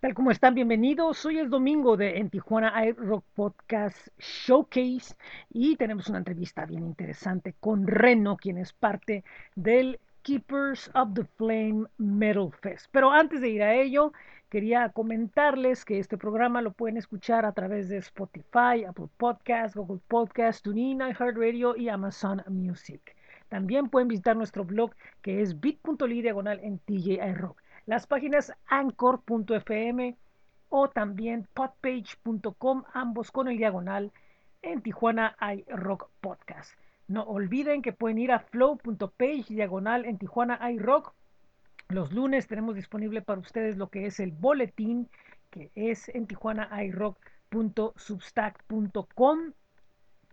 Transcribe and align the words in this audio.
Tal 0.00 0.14
como 0.14 0.30
están, 0.30 0.54
bienvenidos. 0.54 1.26
Hoy 1.26 1.40
es 1.40 1.50
domingo 1.50 1.96
de 1.96 2.18
En 2.18 2.30
Tijuana 2.30 2.86
iRock 2.86 3.24
Podcast 3.34 4.06
Showcase 4.16 5.16
y 5.50 5.74
tenemos 5.74 6.08
una 6.08 6.18
entrevista 6.18 6.64
bien 6.66 6.86
interesante 6.86 7.56
con 7.58 7.84
Reno, 7.84 8.36
quien 8.36 8.58
es 8.58 8.72
parte 8.72 9.24
del 9.56 9.98
Keepers 10.22 10.92
of 10.94 11.14
the 11.14 11.24
Flame 11.24 11.86
Metal 11.96 12.48
Fest. 12.62 12.86
Pero 12.92 13.10
antes 13.10 13.40
de 13.40 13.48
ir 13.48 13.60
a 13.60 13.74
ello, 13.74 14.12
quería 14.48 14.88
comentarles 14.90 15.84
que 15.84 15.98
este 15.98 16.16
programa 16.16 16.62
lo 16.62 16.70
pueden 16.70 16.96
escuchar 16.96 17.44
a 17.44 17.50
través 17.50 17.88
de 17.88 17.96
Spotify, 17.96 18.84
Apple 18.86 19.08
Podcasts, 19.16 19.76
Google 19.76 20.00
Podcasts, 20.06 20.62
TuneIn, 20.62 21.00
iHeartRadio 21.00 21.76
y 21.76 21.88
Amazon 21.88 22.44
Music. 22.46 23.16
También 23.48 23.88
pueden 23.88 24.06
visitar 24.06 24.36
nuestro 24.36 24.64
blog 24.64 24.94
que 25.22 25.42
es 25.42 25.58
bit.ly 25.58 26.22
diagonal 26.22 26.60
en 26.62 26.78
TJ 26.78 27.34
Rock 27.34 27.60
las 27.88 28.06
páginas 28.06 28.52
anchor.fm 28.66 30.16
o 30.68 30.88
también 30.90 31.48
podpage.com, 31.54 32.84
ambos 32.92 33.30
con 33.30 33.48
el 33.48 33.56
diagonal 33.56 34.12
en 34.60 34.82
Tijuana 34.82 35.34
iRock 35.40 36.10
Podcast. 36.20 36.78
No 37.06 37.22
olviden 37.22 37.80
que 37.80 37.94
pueden 37.94 38.18
ir 38.18 38.30
a 38.30 38.40
flow.page 38.40 39.46
diagonal 39.48 40.04
en 40.04 40.18
Tijuana 40.18 40.70
iRock. 40.70 41.14
Los 41.88 42.12
lunes 42.12 42.46
tenemos 42.46 42.74
disponible 42.74 43.22
para 43.22 43.40
ustedes 43.40 43.78
lo 43.78 43.88
que 43.88 44.04
es 44.04 44.20
el 44.20 44.32
boletín, 44.32 45.08
que 45.48 45.70
es 45.74 46.10
en 46.10 46.26
Tijuana 46.26 46.68
tijuanairock.substack.com 46.68 49.52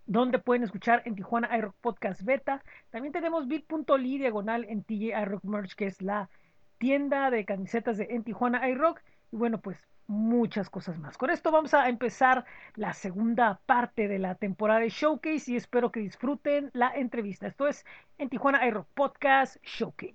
donde 0.07 0.39
pueden 0.39 0.63
escuchar 0.63 1.03
en 1.05 1.15
Tijuana 1.15 1.57
iRock 1.57 1.75
Podcast 1.79 2.21
Beta. 2.23 2.61
También 2.89 3.13
tenemos 3.13 3.47
bit.ly 3.47 4.17
diagonal 4.17 4.65
en 4.65 4.83
TJ 4.83 5.17
iRock 5.21 5.45
Merch, 5.45 5.75
que 5.75 5.85
es 5.85 6.01
la 6.01 6.29
tienda 6.77 7.29
de 7.29 7.45
camisetas 7.45 7.97
de 7.97 8.07
en 8.09 8.23
Tijuana 8.23 8.67
iRock 8.69 9.01
y 9.31 9.37
bueno, 9.37 9.59
pues 9.59 9.77
muchas 10.07 10.69
cosas 10.69 10.99
más. 10.99 11.17
Con 11.17 11.29
esto 11.29 11.51
vamos 11.51 11.73
a 11.73 11.89
empezar 11.89 12.45
la 12.75 12.93
segunda 12.93 13.59
parte 13.65 14.07
de 14.07 14.19
la 14.19 14.35
temporada 14.35 14.81
de 14.81 14.89
Showcase 14.89 15.51
y 15.51 15.55
espero 15.55 15.91
que 15.91 15.99
disfruten 15.99 16.69
la 16.73 16.91
entrevista. 16.95 17.47
Esto 17.47 17.67
es 17.67 17.85
en 18.17 18.29
Tijuana 18.29 18.65
iRock 18.67 18.87
Podcast 18.93 19.57
Showcase. 19.63 20.13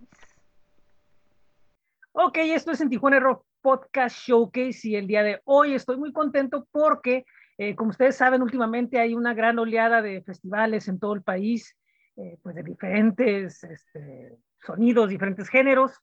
Ok, 2.12 2.38
esto 2.38 2.72
es 2.72 2.80
en 2.80 2.88
Tijuana 2.88 3.16
iRock 3.16 3.44
Podcast 3.60 4.16
Showcase 4.16 4.88
y 4.88 4.96
el 4.96 5.06
día 5.06 5.22
de 5.22 5.40
hoy 5.44 5.74
estoy 5.74 5.96
muy 5.96 6.12
contento 6.12 6.66
porque, 6.70 7.24
eh, 7.58 7.74
como 7.74 7.90
ustedes 7.90 8.16
saben, 8.16 8.42
últimamente 8.42 8.98
hay 8.98 9.14
una 9.14 9.34
gran 9.34 9.58
oleada 9.58 10.02
de 10.02 10.22
festivales 10.22 10.88
en 10.88 10.98
todo 10.98 11.14
el 11.14 11.22
país, 11.22 11.76
eh, 12.16 12.38
pues 12.42 12.54
de 12.54 12.62
diferentes 12.62 13.62
este, 13.64 14.38
sonidos, 14.64 15.10
diferentes 15.10 15.48
géneros. 15.48 16.00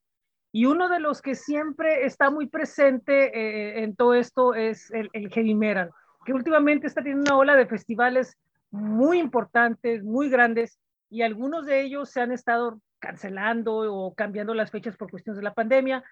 Y 0.58 0.66
uno 0.66 0.90
de 0.90 1.00
los 1.00 1.22
que 1.22 1.36
siempre 1.36 2.08
está 2.08 2.32
muy 2.32 2.48
presente 2.48 3.28
eh, 3.28 3.84
en 3.84 3.96
todo 3.96 4.16
esto 4.16 4.56
es 4.56 4.90
el, 4.90 5.12
heavy 5.30 5.54
metal, 5.54 5.92
que 6.26 6.34
últimamente 6.34 6.88
está 6.88 7.04
teniendo 7.04 7.32
una 7.32 7.38
ola 7.38 7.56
de 7.56 7.68
festivales 7.68 8.40
muy 8.72 9.20
importantes, 9.20 10.04
muy 10.04 10.32
grandes, 10.32 10.80
y 11.12 11.22
algunos 11.22 11.68
de 11.68 11.82
ellos 11.82 12.10
se 12.10 12.22
han 12.22 12.32
estado 12.32 12.82
cancelando 12.98 13.76
o 13.76 14.16
cambiando 14.16 14.56
las 14.56 14.72
fechas 14.72 14.98
por 14.98 15.12
cuestiones 15.12 15.38
de 15.38 15.44
la 15.44 15.54
pandemia, 15.54 16.04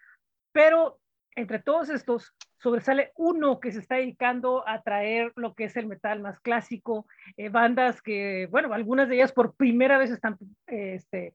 pero 0.51 0.99
entre 1.35 1.57
todos 1.57 1.89
estos 1.89 2.31
sobresale 2.59 3.13
uno 3.15 3.59
que 3.59 3.71
se 3.71 3.79
está 3.79 3.95
dedicando 3.95 4.63
a 4.67 4.83
traer 4.83 5.33
lo 5.37 5.55
que 5.55 5.63
es 5.63 5.75
el 5.75 5.87
metal 5.87 6.19
más 6.21 6.39
clásico, 6.39 7.07
eh, 7.35 7.49
bandas 7.49 7.99
que, 7.99 8.47
bueno, 8.51 8.71
algunas 8.75 9.09
de 9.09 9.15
ellas 9.15 9.31
por 9.31 9.55
primera 9.55 9.97
vez 9.97 10.11
están 10.11 10.37
este, 10.67 11.33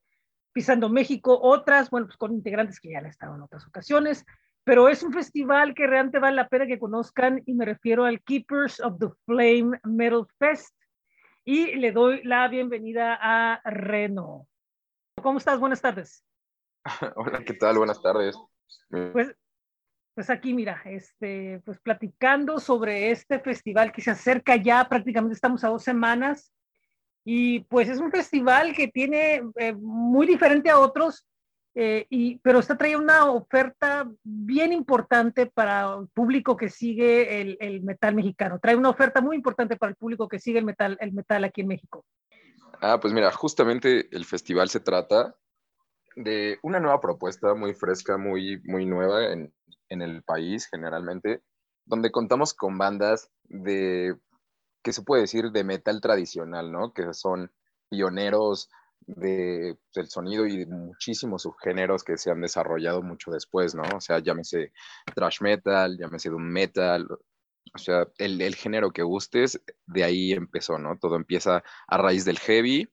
Pisando 0.53 0.89
México, 0.89 1.39
otras, 1.41 1.91
bueno, 1.91 2.07
pues 2.07 2.17
con 2.17 2.33
integrantes 2.33 2.81
que 2.81 2.91
ya 2.91 2.99
han 2.99 3.07
estado 3.07 3.35
en 3.37 3.43
otras 3.43 3.67
ocasiones, 3.67 4.25
pero 4.65 4.89
es 4.89 5.03
un 5.03 5.13
festival 5.13 5.75
que 5.75 5.87
realmente 5.87 6.19
vale 6.19 6.37
la 6.37 6.49
pena 6.49 6.67
que 6.67 6.79
conozcan 6.79 7.43
y 7.47 7.55
me 7.55 7.65
refiero 7.65 8.05
al 8.05 8.23
Keepers 8.23 8.81
of 8.81 8.99
the 8.99 9.09
Flame 9.27 9.79
Metal 9.85 10.27
Fest 10.39 10.75
y 11.45 11.77
le 11.77 11.93
doy 11.93 12.23
la 12.25 12.49
bienvenida 12.49 13.19
a 13.21 13.61
Reno. 13.65 14.47
¿Cómo 15.23 15.39
estás? 15.39 15.59
Buenas 15.59 15.81
tardes. 15.81 16.25
Hola, 17.17 17.43
¿qué 17.45 17.55
tal? 17.55 17.79
Buenas 17.79 18.03
tardes. 18.03 18.37
Pues, 19.13 19.35
pues 20.15 20.31
aquí, 20.31 20.53
mira, 20.53 20.83
este, 20.85 21.61
pues 21.65 21.79
platicando 21.81 22.59
sobre 22.59 23.11
este 23.11 23.39
festival 23.39 23.93
que 23.93 24.03
se 24.03 24.11
acerca 24.11 24.57
ya, 24.57 24.89
prácticamente 24.89 25.35
estamos 25.35 25.65
a 25.65 25.69
dos 25.69 25.83
semanas 25.83 26.53
y 27.25 27.61
pues 27.61 27.89
es 27.89 27.99
un 27.99 28.11
festival 28.11 28.75
que 28.75 28.89
tiene 28.89 29.43
eh, 29.57 29.73
muy 29.75 30.27
diferente 30.27 30.71
a 30.71 30.79
otros, 30.79 31.27
eh, 31.75 32.07
y, 32.11 32.39
pero 32.39 32.59
está 32.59 32.77
trayendo 32.77 33.05
una 33.05 33.31
oferta 33.31 34.11
bien 34.25 34.73
importante 34.73 35.47
para 35.47 35.95
el 36.01 36.09
público 36.09 36.57
que 36.57 36.69
sigue 36.69 37.41
el, 37.41 37.57
el, 37.61 37.83
metal 37.83 38.15
mexicano. 38.15 38.59
Trae 38.59 38.75
una 38.75 38.91
oferta 38.91 39.21
muy 39.21 39.37
importante 39.37 39.77
para 39.77 39.91
el 39.91 39.97
público 39.97 40.29
que 40.29 40.41
sigue 40.41 40.59
el 40.59 40.65
metal, 40.65 40.97
el 41.01 41.13
metal 41.13 41.45
aquí 41.45 41.61
en 41.61 41.69
México. 41.69 42.05
Ah, 42.81 42.99
pues 43.01 43.13
mira, 43.13 43.31
justamente 43.31 44.09
el 44.11 44.25
festival 44.25 44.69
se 44.69 44.81
trata 44.81 45.37
de 46.17 46.59
una 46.63 46.81
nueva 46.81 47.01
propuesta 47.01 47.55
muy 47.55 47.75
fresca, 47.75 48.19
muy, 48.19 48.61
muy 48.65 48.85
nueva 48.87 49.33
en, 49.33 49.53
en 49.91 50.03
el 50.03 50.23
país 50.23 50.67
generalmente, 50.69 51.43
donde 51.85 52.11
contamos 52.11 52.53
con 52.53 52.79
bandas 52.79 53.31
de 53.45 54.17
¿qué 54.83 54.93
se 54.93 55.03
puede 55.03 55.23
decir 55.23 55.51
de 55.51 55.65
metal 55.65 56.01
tradicional, 56.01 56.73
¿no? 56.73 56.93
Que 56.93 57.13
son 57.15 57.53
pioneros 57.89 58.71
de, 59.01 59.79
del 59.95 60.09
sonido 60.09 60.47
y 60.47 60.59
de 60.59 60.67
muchísimos 60.67 61.43
subgéneros 61.43 62.05
que 62.05 62.17
se 62.17 62.31
han 62.31 62.41
desarrollado 62.41 63.03
mucho 63.03 63.31
después, 63.31 63.75
¿no? 63.75 63.83
O 63.97 64.01
sea, 64.01 64.19
llámese 64.21 64.73
thrash 65.15 65.41
metal, 65.41 65.97
llámese 65.99 66.31
doom 66.31 66.45
metal, 66.45 67.09
o 67.75 67.79
sea, 67.79 68.07
el, 68.19 68.41
el, 68.41 68.55
género 68.55 68.91
que 68.93 69.03
gustes, 69.03 69.61
de 69.87 70.05
ahí 70.05 70.33
empezó, 70.33 70.79
¿no? 70.79 70.99
Todo 70.99 71.17
empieza 71.17 71.63
a 71.87 71.97
raíz 71.97 72.25
del 72.25 72.39
heavy 72.39 72.89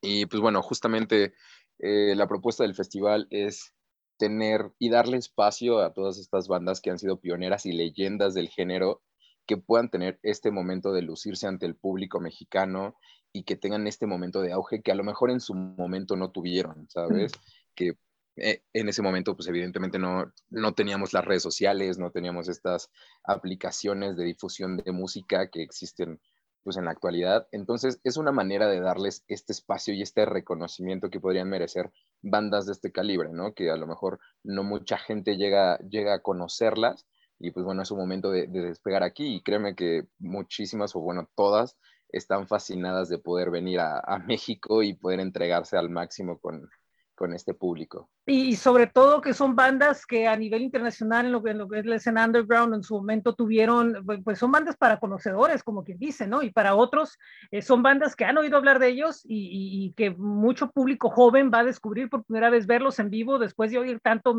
y 0.00 0.26
pues 0.26 0.40
bueno, 0.40 0.62
justamente 0.62 1.34
eh, 1.78 2.14
la 2.16 2.26
propuesta 2.26 2.64
del 2.64 2.74
festival 2.74 3.26
es 3.30 3.74
tener 4.18 4.72
y 4.78 4.88
darle 4.90 5.18
espacio 5.18 5.80
a 5.80 5.92
todas 5.92 6.18
estas 6.18 6.48
bandas 6.48 6.80
que 6.80 6.90
han 6.90 6.98
sido 6.98 7.20
pioneras 7.20 7.66
y 7.66 7.72
leyendas 7.72 8.34
del 8.34 8.48
género 8.48 9.02
que 9.46 9.56
puedan 9.56 9.90
tener 9.90 10.18
este 10.22 10.50
momento 10.50 10.92
de 10.92 11.02
lucirse 11.02 11.46
ante 11.46 11.66
el 11.66 11.76
público 11.76 12.20
mexicano 12.20 12.96
y 13.32 13.44
que 13.44 13.56
tengan 13.56 13.86
este 13.86 14.06
momento 14.06 14.40
de 14.42 14.52
auge 14.52 14.82
que 14.82 14.92
a 14.92 14.94
lo 14.94 15.04
mejor 15.04 15.30
en 15.30 15.40
su 15.40 15.54
momento 15.54 16.16
no 16.16 16.30
tuvieron, 16.30 16.88
¿sabes? 16.88 17.32
Que 17.74 17.96
eh, 18.36 18.62
en 18.72 18.88
ese 18.88 19.02
momento, 19.02 19.34
pues 19.34 19.48
evidentemente 19.48 19.98
no, 19.98 20.32
no 20.50 20.74
teníamos 20.74 21.12
las 21.12 21.24
redes 21.24 21.42
sociales, 21.42 21.98
no 21.98 22.10
teníamos 22.10 22.48
estas 22.48 22.90
aplicaciones 23.24 24.16
de 24.16 24.24
difusión 24.24 24.76
de 24.76 24.92
música 24.92 25.48
que 25.48 25.62
existen 25.62 26.20
pues 26.62 26.76
en 26.76 26.86
la 26.86 26.90
actualidad. 26.90 27.46
Entonces 27.52 28.00
es 28.02 28.16
una 28.16 28.32
manera 28.32 28.68
de 28.68 28.80
darles 28.80 29.24
este 29.28 29.52
espacio 29.52 29.94
y 29.94 30.02
este 30.02 30.26
reconocimiento 30.26 31.10
que 31.10 31.20
podrían 31.20 31.48
merecer 31.48 31.92
bandas 32.22 32.66
de 32.66 32.72
este 32.72 32.90
calibre, 32.90 33.30
¿no? 33.32 33.54
Que 33.54 33.70
a 33.70 33.76
lo 33.76 33.86
mejor 33.86 34.18
no 34.42 34.64
mucha 34.64 34.98
gente 34.98 35.36
llega, 35.36 35.78
llega 35.78 36.14
a 36.14 36.22
conocerlas 36.22 37.06
y 37.38 37.50
pues 37.50 37.64
bueno, 37.64 37.82
es 37.82 37.90
un 37.90 37.98
momento 37.98 38.30
de, 38.30 38.46
despegar 38.46 39.02
aquí 39.02 39.36
y 39.36 39.42
créeme 39.42 39.74
que 39.74 40.06
muchísimas 40.18 40.94
o 40.96 41.00
bueno, 41.00 41.28
todas 41.34 41.76
están 42.08 42.46
fascinadas 42.46 43.08
de 43.08 43.18
poder 43.18 43.50
venir 43.50 43.80
a, 43.80 44.18
México 44.26 44.82
y 44.82 44.94
poder 44.94 45.20
entregarse 45.20 45.76
al 45.76 45.90
máximo 45.90 46.38
con, 46.38 46.68
con 47.16 47.34
este 47.34 47.52
público. 47.54 48.08
Y, 48.26 48.56
sobre 48.56 48.86
todo 48.86 49.20
que 49.20 49.34
son 49.34 49.56
bandas 49.56 50.06
que 50.06 50.28
a 50.28 50.36
nivel 50.36 50.62
internacional, 50.62 51.26
en 51.26 51.32
lo 51.32 51.42
que, 51.42 51.54
lo 51.54 51.68
que 51.68 51.80
es 51.80 51.86
la 51.86 51.96
escena 51.96 52.24
underground, 52.24 52.74
en 52.74 52.82
su 52.82 52.94
momento 52.94 53.34
tuvieron, 53.34 54.02
pues, 54.04 54.20
pues 54.22 54.38
son 54.38 54.52
bandas 54.52 54.76
para 54.76 54.98
conocedores, 54.98 55.62
como 55.62 55.82
quien 55.82 55.98
dice, 55.98 56.26
¿no? 56.26 56.42
Y 56.42 56.50
para 56.50 56.74
otros 56.74 57.18
eh, 57.50 57.62
son 57.62 57.82
bandas 57.82 58.14
que 58.16 58.24
han 58.24 58.38
oído 58.38 58.56
hablar 58.56 58.78
de 58.78 58.88
ellos 58.88 59.22
y, 59.24 59.92
que 59.96 60.10
mucho 60.10 60.70
público 60.70 61.10
joven 61.10 61.50
va 61.52 61.60
a 61.60 61.64
descubrir 61.64 62.08
por 62.08 62.24
primera 62.24 62.50
vez 62.50 62.66
verlos 62.66 62.98
en 62.98 63.10
vivo 63.10 63.38
después 63.38 63.70
de 63.70 63.78
oír 63.78 64.00
tanto 64.00 64.36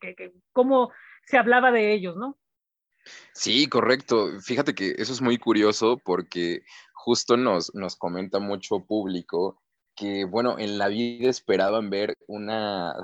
que, 0.00 0.14
que, 0.14 0.32
cómo 0.52 0.90
se 1.28 1.36
hablaba 1.36 1.70
de 1.70 1.92
ellos, 1.92 2.16
¿no? 2.16 2.38
Sí, 3.32 3.68
correcto. 3.68 4.40
Fíjate 4.40 4.74
que 4.74 4.94
eso 4.96 5.12
es 5.12 5.20
muy 5.20 5.38
curioso 5.38 6.00
porque 6.02 6.62
justo 6.94 7.36
nos, 7.36 7.74
nos 7.74 7.96
comenta 7.96 8.38
mucho 8.38 8.80
público 8.80 9.60
que, 9.94 10.24
bueno, 10.24 10.58
en 10.58 10.78
la 10.78 10.88
vida 10.88 11.28
esperaban 11.28 11.90
ver 11.90 12.16
una, 12.26 12.94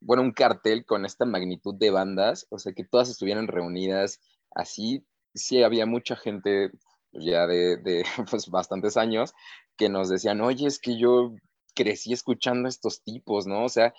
bueno, 0.00 0.22
un 0.22 0.32
cartel 0.32 0.84
con 0.84 1.04
esta 1.04 1.24
magnitud 1.26 1.74
de 1.76 1.90
bandas, 1.90 2.46
o 2.50 2.58
sea, 2.58 2.72
que 2.72 2.84
todas 2.84 3.08
estuvieran 3.08 3.46
reunidas 3.46 4.20
así. 4.50 5.06
Sí, 5.34 5.62
había 5.62 5.86
mucha 5.86 6.16
gente 6.16 6.72
ya 7.12 7.46
de, 7.46 7.76
de 7.76 8.04
pues, 8.30 8.48
bastantes 8.48 8.96
años 8.96 9.32
que 9.76 9.88
nos 9.88 10.08
decían, 10.08 10.40
oye, 10.40 10.66
es 10.66 10.80
que 10.80 10.98
yo 10.98 11.34
crecí 11.74 12.12
escuchando 12.12 12.66
a 12.66 12.68
estos 12.68 13.02
tipos, 13.02 13.46
¿no? 13.46 13.64
O 13.64 13.68
sea, 13.68 13.94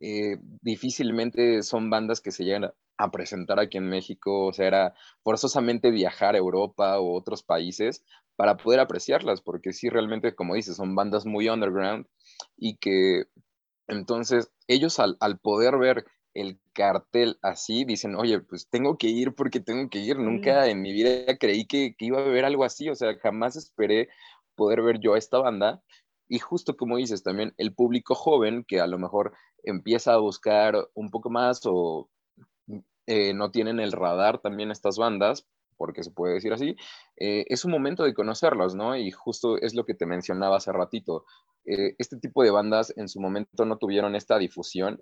eh, 0.00 0.36
difícilmente 0.60 1.62
son 1.62 1.90
bandas 1.90 2.20
que 2.20 2.30
se 2.30 2.44
llegan 2.44 2.72
a, 2.98 3.10
presentar 3.10 3.60
aquí 3.60 3.78
en 3.78 3.88
México, 3.88 4.46
o 4.46 4.52
sea, 4.52 4.66
era 4.66 4.94
forzosamente 5.22 5.90
viajar 5.90 6.34
a 6.34 6.38
Europa 6.38 6.98
o 6.98 7.14
otros 7.16 7.42
países 7.42 8.04
para 8.36 8.56
poder 8.56 8.80
apreciarlas, 8.80 9.40
porque 9.40 9.72
sí, 9.72 9.88
realmente, 9.88 10.34
como 10.34 10.54
dices, 10.54 10.76
son 10.76 10.94
bandas 10.94 11.26
muy 11.26 11.48
underground 11.48 12.06
y 12.56 12.76
que 12.76 13.24
entonces 13.88 14.50
ellos 14.66 14.98
al, 14.98 15.16
poder 15.40 15.78
ver 15.78 16.06
el 16.34 16.58
cartel 16.74 17.38
así, 17.42 17.84
dicen, 17.84 18.14
oye, 18.14 18.40
pues 18.40 18.68
tengo 18.68 18.98
que 18.98 19.08
ir 19.08 19.34
porque 19.34 19.60
tengo 19.60 19.88
que 19.88 20.00
ir. 20.00 20.18
Nunca 20.18 20.68
en 20.68 20.82
mi 20.82 20.92
vida 20.92 21.38
creí 21.38 21.66
que, 21.66 21.94
que 21.96 22.04
iba 22.06 22.18
a 22.18 22.24
haber 22.24 22.44
algo 22.44 22.64
así, 22.64 22.90
o 22.90 22.94
sea, 22.94 23.16
jamás 23.18 23.56
esperé 23.56 24.08
poder 24.54 24.82
ver 24.82 24.98
yo 25.00 25.14
a 25.14 25.18
esta 25.18 25.38
banda. 25.38 25.82
Y 26.28 26.38
justo 26.38 26.76
como 26.76 26.96
dices, 26.96 27.22
también 27.22 27.54
el 27.56 27.74
público 27.74 28.14
joven 28.14 28.64
que 28.64 28.80
a 28.80 28.86
lo 28.86 28.98
mejor 28.98 29.32
empieza 29.62 30.14
a 30.14 30.18
buscar 30.18 30.88
un 30.94 31.10
poco 31.10 31.30
más 31.30 31.60
o 31.64 32.08
eh, 33.06 33.34
no 33.34 33.50
tienen 33.50 33.78
el 33.78 33.92
radar 33.92 34.40
también 34.40 34.70
estas 34.70 34.98
bandas, 34.98 35.46
porque 35.76 36.02
se 36.02 36.10
puede 36.10 36.34
decir 36.34 36.52
así, 36.52 36.76
eh, 37.16 37.44
es 37.48 37.64
un 37.64 37.70
momento 37.70 38.02
de 38.02 38.14
conocerlos, 38.14 38.74
¿no? 38.74 38.96
Y 38.96 39.10
justo 39.10 39.58
es 39.58 39.74
lo 39.74 39.84
que 39.84 39.94
te 39.94 40.06
mencionaba 40.06 40.56
hace 40.56 40.72
ratito. 40.72 41.24
Eh, 41.64 41.94
este 41.98 42.16
tipo 42.16 42.42
de 42.42 42.50
bandas 42.50 42.92
en 42.96 43.08
su 43.08 43.20
momento 43.20 43.64
no 43.64 43.78
tuvieron 43.78 44.16
esta 44.16 44.38
difusión. 44.38 45.00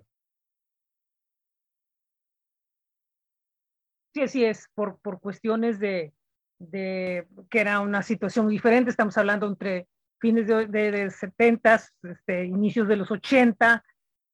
Sí, 4.13 4.21
así 4.21 4.45
es, 4.45 4.69
por, 4.75 4.99
por 4.99 5.19
cuestiones 5.19 5.79
de, 5.79 6.13
de 6.59 7.27
que 7.49 7.59
era 7.59 7.81
una 7.81 8.01
situación 8.01 8.47
diferente, 8.47 8.89
estamos 8.89 9.17
hablando 9.17 9.47
entre 9.47 9.87
fines 10.19 10.47
de, 10.47 10.67
de, 10.67 11.09
70, 11.09 11.81
este, 12.03 12.45
inicios 12.45 12.87
de 12.87 12.95
los 12.95 13.11
80, 13.11 13.83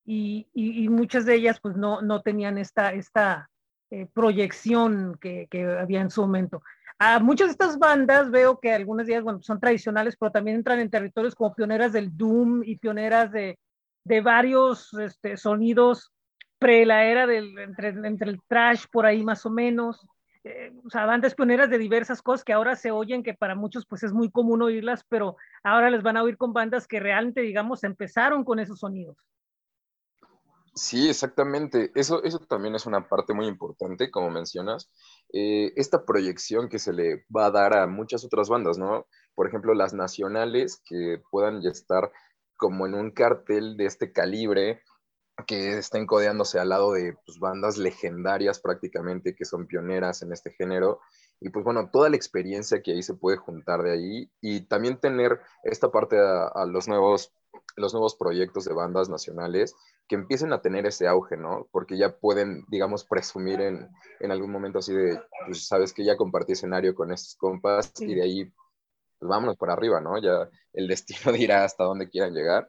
y, 0.06 0.88
muchas 0.90 1.26
de 1.26 1.36
ellas 1.36 1.60
pues 1.62 1.76
no, 1.76 2.02
no 2.02 2.22
tenían 2.22 2.58
esta, 2.58 2.92
esta 2.92 3.50
eh, 3.92 4.08
proyección 4.14 5.18
que, 5.22 5.48
que, 5.50 5.64
había 5.66 6.02
en 6.02 6.10
su 6.10 6.22
momento. 6.22 6.62
A 7.00 7.20
muchas 7.20 7.48
de 7.48 7.52
estas 7.52 7.80
bandas 7.80 8.30
veo 8.30 8.60
que 8.60 8.72
algunas 8.72 9.08
de 9.08 9.14
ellas 9.14 9.24
bueno, 9.24 9.42
son 9.42 9.60
tradicionales, 9.60 10.16
pero 10.20 10.32
también 10.32 10.58
entran 10.58 10.80
en 10.80 10.90
territorios 10.90 11.36
como 11.36 11.56
pioneras 11.56 11.94
del 11.94 12.16
Doom 12.16 12.64
y 12.64 12.78
pioneras 12.78 13.32
de, 13.32 13.58
de 14.04 14.22
varios 14.22 14.94
este, 14.94 15.38
sonidos 15.38 16.12
pre 16.60 16.86
la 16.86 17.06
era 17.06 17.26
del, 17.26 17.58
entre, 17.58 17.90
entre 17.90 18.30
el 18.30 18.40
trash 18.48 18.86
por 18.92 19.06
ahí 19.06 19.24
más 19.24 19.46
o 19.46 19.50
menos. 19.50 20.06
Eh, 20.44 20.74
o 20.84 20.90
sea, 20.90 21.06
bandas 21.06 21.36
pioneras 21.36 21.70
de 21.70 21.78
diversas 21.78 22.22
cosas 22.22 22.44
que 22.44 22.54
ahora 22.54 22.76
se 22.76 22.92
oyen, 22.92 23.24
que 23.24 23.34
para 23.34 23.56
muchos 23.56 23.86
pues 23.86 24.04
es 24.04 24.12
muy 24.12 24.32
común 24.32 24.62
oírlas, 24.62 25.06
pero 25.08 25.38
ahora 25.64 25.90
les 25.90 26.02
van 26.02 26.18
a 26.18 26.24
oír 26.24 26.38
con 26.38 26.54
bandas 26.54 26.88
que 26.88 27.00
realmente, 27.00 27.42
digamos, 27.42 27.84
empezaron 27.84 28.44
con 28.44 28.60
esos 28.60 28.80
sonidos. 28.80 29.18
Sí, 30.74 31.10
exactamente. 31.10 31.92
Eso, 31.96 32.24
eso 32.24 32.40
también 32.40 32.76
es 32.76 32.86
una 32.86 33.08
parte 33.10 33.34
muy 33.34 33.46
importante, 33.46 34.10
como 34.10 34.30
mencionas. 34.30 34.90
Eh, 35.34 35.74
esta 35.76 36.06
proyección 36.06 36.70
que 36.70 36.80
se 36.80 36.94
le 36.94 37.26
va 37.36 37.48
a 37.48 37.52
dar 37.52 37.78
a 37.78 37.88
muchas 37.88 38.24
otras 38.24 38.48
bandas, 38.48 38.78
¿no? 38.78 39.06
Por 39.36 39.48
ejemplo, 39.48 39.74
las 39.74 39.94
nacionales 39.94 40.82
que 40.86 41.22
puedan 41.30 41.62
ya 41.62 41.70
estar 41.70 42.12
como 42.56 42.86
en 42.86 42.94
un 42.94 43.12
cartel 43.12 43.76
de 43.76 43.86
este 43.86 44.14
calibre, 44.14 44.82
que 45.46 45.78
estén 45.78 46.06
codeándose 46.06 46.60
al 46.60 46.70
lado 46.70 46.94
de 46.94 47.16
pues, 47.26 47.40
bandas 47.40 47.78
legendarias 47.78 48.60
prácticamente 48.60 49.36
que 49.36 49.46
son 49.46 49.68
pioneras 49.68 50.22
en 50.22 50.32
este 50.32 50.52
género. 50.52 51.00
Y 51.40 51.50
pues 51.50 51.66
bueno, 51.66 51.90
toda 51.92 52.10
la 52.10 52.16
experiencia 52.16 52.82
que 52.82 52.92
ahí 52.92 53.04
se 53.04 53.16
puede 53.16 53.38
juntar 53.38 53.82
de 53.82 53.92
ahí 53.92 54.32
y 54.42 54.62
también 54.62 55.00
tener 55.00 55.40
esta 55.64 55.92
parte 55.92 56.18
a, 56.20 56.66
los, 56.66 56.88
nuevos, 56.88 57.34
los 57.76 57.94
nuevos 57.94 58.16
proyectos 58.16 58.66
de 58.66 58.74
bandas 58.74 59.10
nacionales 59.10 59.76
que 60.08 60.16
empiecen 60.16 60.54
a 60.54 60.62
tener 60.62 60.86
ese 60.86 61.08
auge, 61.08 61.38
¿no? 61.38 61.68
Porque 61.72 61.98
ya 61.98 62.18
pueden, 62.18 62.66
digamos, 62.70 63.06
presumir 63.06 63.62
en, 63.62 63.90
en 64.20 64.32
algún 64.32 64.52
momento 64.52 64.80
así 64.80 64.94
de, 64.94 65.20
pues 65.46 65.68
sabes 65.68 65.94
que 65.94 66.04
ya 66.04 66.18
compartí 66.18 66.52
escenario 66.52 66.94
con 66.94 67.12
estos 67.12 67.36
compas 67.36 67.92
y 68.00 68.14
de 68.14 68.22
ahí, 68.22 68.46
pues 69.18 69.30
vámonos 69.30 69.58
por 69.58 69.72
arriba, 69.72 70.02
¿no? 70.02 70.18
Ya 70.20 70.50
el 70.74 70.88
destino 70.88 71.32
dirá 71.32 71.64
hasta 71.64 71.86
dónde 71.86 72.10
quieran 72.10 72.34
llegar 72.34 72.68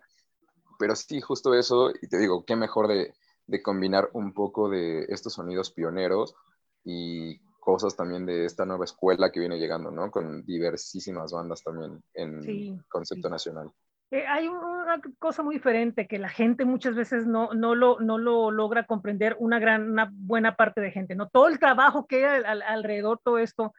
pero 0.82 0.96
sí, 0.96 1.20
justo 1.20 1.54
eso, 1.54 1.92
y 2.02 2.08
te 2.08 2.18
digo, 2.18 2.44
qué 2.44 2.56
mejor 2.56 2.88
de, 2.88 3.14
de 3.46 3.62
combinar 3.62 4.08
un 4.14 4.34
poco 4.34 4.68
de 4.68 5.04
estos 5.10 5.34
sonidos 5.34 5.70
pioneros 5.70 6.34
y 6.82 7.38
cosas 7.60 7.94
también 7.94 8.26
de 8.26 8.46
esta 8.46 8.66
nueva 8.66 8.84
escuela 8.84 9.30
que 9.30 9.38
viene 9.38 9.60
llegando, 9.60 9.92
¿no? 9.92 10.10
Con 10.10 10.44
diversísimas 10.44 11.30
bandas 11.30 11.62
también 11.62 12.02
en 12.14 12.82
concepto 12.88 13.30
nacional. 13.30 13.70
Eh, 14.10 14.26
hay 14.26 14.48
una 14.48 15.00
cosa 15.20 15.44
muy 15.44 15.54
diferente 15.54 16.08
que 16.08 16.18
la 16.18 16.28
gente 16.28 16.64
muchas 16.64 16.96
veces 16.96 17.28
no, 17.28 17.54
no, 17.54 17.76
lo, 17.76 18.00
no 18.00 18.18
lo 18.18 18.50
logra 18.50 18.84
comprender, 18.84 19.36
una, 19.38 19.60
gran, 19.60 19.88
una 19.88 20.10
buena 20.12 20.56
parte 20.56 20.80
de 20.80 20.90
gente, 20.90 21.14
¿no? 21.14 21.28
Todo 21.28 21.46
el 21.46 21.60
trabajo 21.60 22.08
que 22.08 22.26
hay 22.26 22.42
alrededor, 22.66 23.20
todo 23.22 23.38
esto 23.38 23.72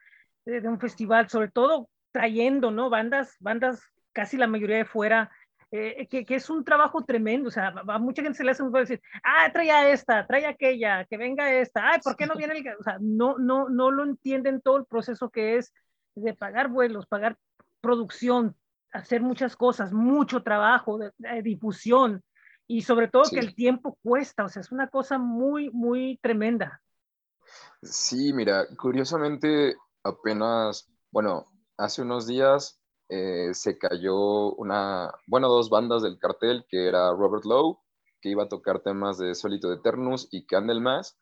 de, 0.46 0.62
de, 0.62 0.70
un 0.70 0.80
festival, 0.80 1.28
sobre 1.28 1.52
todo 1.52 1.90
trayendo, 2.14 2.72
¿no? 2.72 2.90
Bandas, 2.90 3.36
bandas 3.42 3.82
casi 4.14 4.38
la 4.38 4.48
mayoría 4.48 4.78
de 4.78 4.86
fuera, 4.86 5.30
eh, 5.76 6.08
que, 6.08 6.24
que, 6.24 6.36
es 6.36 6.52
un 6.52 6.64
trabajo 6.64 7.04
tremendo, 7.04 7.48
o 7.48 7.52
sea, 7.52 7.74
a 7.88 7.98
mucha 7.98 8.22
gente 8.22 8.38
se 8.38 8.44
le 8.44 8.52
hace 8.52 8.62
muy 8.62 8.80
decir, 8.80 9.02
ah, 9.24 9.50
trae 9.52 9.72
a 9.72 9.90
esta, 9.90 10.28
trae 10.28 10.46
a 10.46 10.50
aquella, 10.50 11.04
que 11.06 11.18
venga 11.18 11.52
esta, 11.52 11.90
ay, 11.90 12.00
¿por 12.04 12.16
qué 12.16 12.28
no 12.28 12.36
viene 12.36 12.60
el...? 12.60 12.76
O 12.80 12.84
sea, 12.84 13.00
no, 13.02 13.40
no, 13.40 13.70
no 13.70 13.90
lo 13.90 14.04
entienden 14.04 14.62
todo 14.62 14.78
el 14.78 14.86
proceso 14.86 15.32
que 15.32 15.58
es 15.58 15.74
de 16.14 16.36
pagar 16.36 16.70
vuelos, 16.70 17.08
pagar 17.08 17.40
producción, 17.82 18.56
hacer 18.92 19.22
muchas 19.22 19.56
cosas, 19.56 19.92
mucho 19.92 20.44
trabajo, 20.44 21.00
de, 21.00 21.42
difusión, 21.42 22.24
y 22.68 22.84
sobre 22.84 23.08
todo 23.08 23.26
sí. 23.26 23.36
que 23.36 23.42
el 23.42 23.56
tiempo 23.56 23.98
cuesta, 24.04 24.44
o 24.44 24.50
sea, 24.50 24.62
es 24.62 24.72
una 24.72 24.90
cosa 24.90 25.18
muy, 25.18 25.72
muy 25.72 26.20
tremenda. 26.22 26.84
Sí, 27.82 28.32
mira, 28.32 28.68
curiosamente 28.78 29.76
apenas, 30.04 30.88
bueno, 31.10 31.48
hace 31.78 32.04
unos 32.04 32.28
días 32.28 32.80
eh, 33.16 33.54
se 33.54 33.78
cayó 33.78 34.56
una, 34.56 35.14
bueno, 35.28 35.48
dos 35.48 35.70
bandas 35.70 36.02
del 36.02 36.18
cartel, 36.18 36.66
que 36.68 36.88
era 36.88 37.12
Robert 37.12 37.46
Lowe, 37.46 37.78
que 38.20 38.30
iba 38.30 38.44
a 38.44 38.48
tocar 38.48 38.80
temas 38.80 39.20
de 39.20 39.36
Solito 39.36 39.70
de 39.70 39.76
Eternus 39.76 40.28
y 40.32 40.48
Candlemas, 40.48 41.16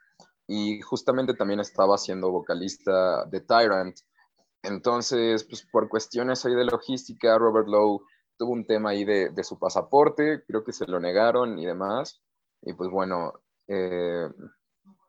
y 0.48 0.80
justamente 0.80 1.34
también 1.34 1.60
estaba 1.60 1.98
siendo 1.98 2.32
vocalista 2.32 3.26
de 3.26 3.42
Tyrant. 3.42 3.98
Entonces, 4.64 5.44
pues 5.44 5.68
por 5.70 5.90
cuestiones 5.90 6.46
ahí 6.46 6.56
de 6.56 6.64
logística, 6.64 7.38
Robert 7.38 7.68
Lowe 7.68 8.06
tuvo 8.38 8.54
un 8.54 8.66
tema 8.66 8.92
ahí 8.92 9.04
de, 9.04 9.30
de 9.30 9.44
su 9.44 9.60
pasaporte, 9.60 10.44
creo 10.48 10.64
que 10.64 10.72
se 10.72 10.88
lo 10.88 11.00
negaron 11.00 11.60
y 11.60 11.66
demás, 11.66 12.22
y 12.62 12.74
pues 12.74 12.90
bueno, 12.90 13.34
eh, 13.68 14.30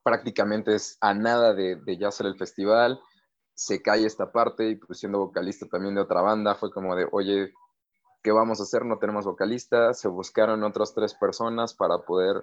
prácticamente 0.02 0.74
es 0.74 0.98
a 1.00 1.14
nada 1.14 1.54
de, 1.54 1.76
de 1.76 1.96
ya 1.96 2.08
hacer 2.08 2.26
el 2.26 2.36
festival, 2.36 3.00
se 3.54 3.82
cae 3.82 4.06
esta 4.06 4.32
parte 4.32 4.68
y 4.68 4.76
pues 4.76 4.98
siendo 4.98 5.18
vocalista 5.18 5.66
también 5.66 5.94
de 5.94 6.00
otra 6.00 6.22
banda 6.22 6.54
fue 6.54 6.70
como 6.70 6.96
de, 6.96 7.06
oye, 7.12 7.52
¿qué 8.22 8.32
vamos 8.32 8.60
a 8.60 8.62
hacer? 8.62 8.84
No 8.84 8.98
tenemos 8.98 9.24
vocalista, 9.24 9.94
se 9.94 10.08
buscaron 10.08 10.62
otras 10.62 10.94
tres 10.94 11.14
personas 11.14 11.74
para 11.74 11.98
poder 11.98 12.42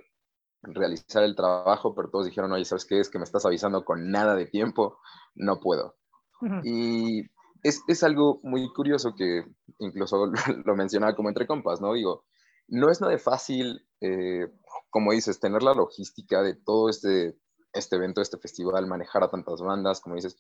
realizar 0.61 1.23
el 1.23 1.35
trabajo, 1.35 1.95
pero 1.95 2.09
todos 2.09 2.25
dijeron, 2.25 2.51
oye, 2.51 2.65
¿sabes 2.65 2.85
qué? 2.85 3.00
Es 3.00 3.09
que 3.09 3.17
me 3.17 3.23
estás 3.23 3.45
avisando 3.45 3.85
con 3.85 4.11
nada 4.11 4.35
de 4.35 4.45
tiempo, 4.45 5.00
no 5.35 5.59
puedo. 5.59 5.95
Uh 6.41 6.47
-huh. 6.47 6.61
Y 6.63 7.30
es, 7.63 7.81
es, 7.87 8.04
algo 8.04 8.39
muy 8.44 8.71
curioso 8.73 9.16
que 9.16 9.45
incluso 9.80 10.31
lo 10.66 10.75
mencionaba 10.75 11.16
como 11.16 11.30
entre 11.30 11.47
compas, 11.47 11.81
¿no? 11.81 11.94
Digo, 11.94 12.25
no 12.68 12.89
es 12.89 13.01
nada 13.01 13.18
fácil, 13.18 13.85
eh, 14.01 14.47
como 14.89 15.11
dices, 15.11 15.39
tener 15.39 15.63
la 15.63 15.73
logística 15.73 16.42
de 16.42 16.56
todo 16.56 16.89
este, 16.89 17.37
este 17.73 17.95
evento, 17.95 18.21
este 18.21 18.37
festival, 18.37 18.87
manejar 18.87 19.23
a 19.23 19.30
tantas 19.30 19.61
bandas, 19.61 20.01
como 20.01 20.16
dices, 20.16 20.37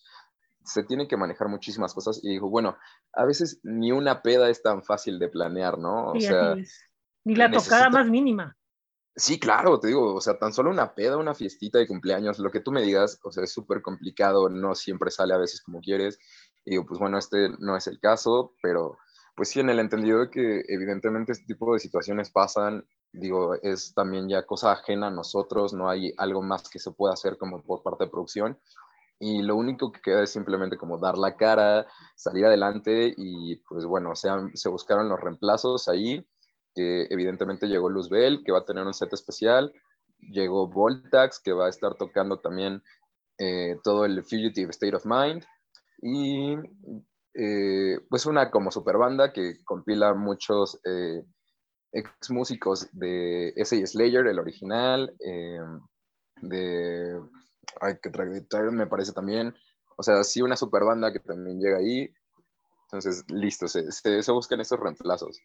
se 0.69 0.83
tienen 0.83 1.07
que 1.07 1.17
manejar 1.17 1.47
muchísimas 1.47 1.93
cosas 1.93 2.19
y 2.23 2.29
dijo, 2.29 2.49
bueno, 2.49 2.77
a 3.13 3.25
veces 3.25 3.59
ni 3.63 3.91
una 3.91 4.21
peda 4.21 4.49
es 4.49 4.61
tan 4.61 4.83
fácil 4.83 5.19
de 5.19 5.29
planear, 5.29 5.77
¿no? 5.77 6.11
O 6.11 6.13
sí, 6.13 6.21
sea, 6.21 6.55
ni 7.25 7.35
la 7.35 7.47
necesito... 7.47 7.75
tocada 7.75 7.89
más 7.89 8.09
mínima. 8.09 8.55
Sí, 9.15 9.39
claro, 9.39 9.79
te 9.79 9.87
digo, 9.87 10.15
o 10.15 10.21
sea, 10.21 10.37
tan 10.37 10.53
solo 10.53 10.69
una 10.69 10.93
peda, 10.93 11.17
una 11.17 11.33
fiestita 11.33 11.77
de 11.77 11.87
cumpleaños, 11.87 12.39
lo 12.39 12.51
que 12.51 12.61
tú 12.61 12.71
me 12.71 12.81
digas, 12.81 13.19
o 13.23 13.31
sea, 13.31 13.43
es 13.43 13.51
súper 13.51 13.81
complicado, 13.81 14.49
no 14.49 14.75
siempre 14.75 15.11
sale 15.11 15.33
a 15.33 15.37
veces 15.37 15.61
como 15.61 15.81
quieres. 15.81 16.19
Y 16.63 16.71
digo, 16.71 16.85
pues 16.85 16.99
bueno, 16.99 17.17
este 17.17 17.49
no 17.59 17.75
es 17.75 17.87
el 17.87 17.99
caso, 17.99 18.53
pero 18.61 18.97
pues 19.35 19.49
sí, 19.49 19.59
en 19.59 19.69
el 19.69 19.79
entendido 19.79 20.19
de 20.19 20.29
que 20.29 20.63
evidentemente 20.67 21.31
este 21.31 21.45
tipo 21.45 21.73
de 21.73 21.79
situaciones 21.79 22.29
pasan, 22.29 22.85
digo, 23.11 23.55
es 23.55 23.93
también 23.93 24.29
ya 24.29 24.45
cosa 24.45 24.71
ajena 24.71 25.07
a 25.07 25.11
nosotros, 25.11 25.73
no 25.73 25.89
hay 25.89 26.13
algo 26.17 26.41
más 26.41 26.69
que 26.69 26.79
se 26.79 26.91
pueda 26.91 27.13
hacer 27.13 27.37
como 27.37 27.61
por 27.63 27.81
parte 27.83 28.05
de 28.05 28.11
producción 28.11 28.57
y 29.19 29.41
lo 29.41 29.55
único 29.55 29.91
que 29.91 30.01
queda 30.01 30.23
es 30.23 30.31
simplemente 30.31 30.77
como 30.77 30.97
dar 30.97 31.17
la 31.17 31.35
cara, 31.35 31.85
salir 32.15 32.45
adelante 32.45 33.13
y 33.17 33.57
pues 33.67 33.85
bueno, 33.85 34.11
o 34.11 34.15
sea, 34.15 34.37
se 34.53 34.69
buscaron 34.69 35.09
los 35.09 35.19
reemplazos 35.19 35.89
ahí, 35.89 36.25
que 36.73 37.07
evidentemente 37.09 37.67
llegó 37.67 37.89
Luzbel, 37.89 38.43
que 38.45 38.51
va 38.51 38.59
a 38.59 38.65
tener 38.65 38.85
un 38.85 38.93
set 38.93 39.11
especial, 39.13 39.73
llegó 40.19 40.67
Voltax, 40.67 41.39
que 41.39 41.53
va 41.53 41.65
a 41.65 41.69
estar 41.69 41.95
tocando 41.95 42.39
también 42.39 42.81
eh, 43.37 43.77
todo 43.83 44.05
el 44.05 44.23
Fugitive 44.23 44.69
State 44.71 44.95
of 44.95 45.05
Mind, 45.05 45.43
y 46.01 46.55
eh, 47.33 47.99
pues 48.09 48.25
una 48.25 48.49
como 48.49 48.71
super 48.71 48.97
banda 48.97 49.31
que 49.31 49.63
compila 49.63 50.13
muchos 50.13 50.79
eh, 50.85 51.23
ex 51.91 52.31
músicos 52.31 52.89
de 52.91 53.53
S.A. 53.55 53.85
Slayer, 53.85 54.27
el 54.27 54.39
original, 54.39 55.13
eh, 55.25 55.59
de 56.41 57.19
hay 57.81 57.99
que 57.99 58.09
traer, 58.09 58.71
me 58.71 58.87
parece 58.87 59.13
también. 59.13 59.55
O 59.97 60.03
sea, 60.03 60.23
sí, 60.23 60.41
una 60.41 60.55
super 60.55 60.83
banda 60.83 61.11
que 61.11 61.19
también 61.19 61.59
llega 61.59 61.77
ahí. 61.77 62.13
Entonces, 62.83 63.23
listo, 63.29 63.67
se, 63.67 63.91
se 63.91 64.31
buscan 64.31 64.61
esos 64.61 64.79
reemplazos. 64.79 65.41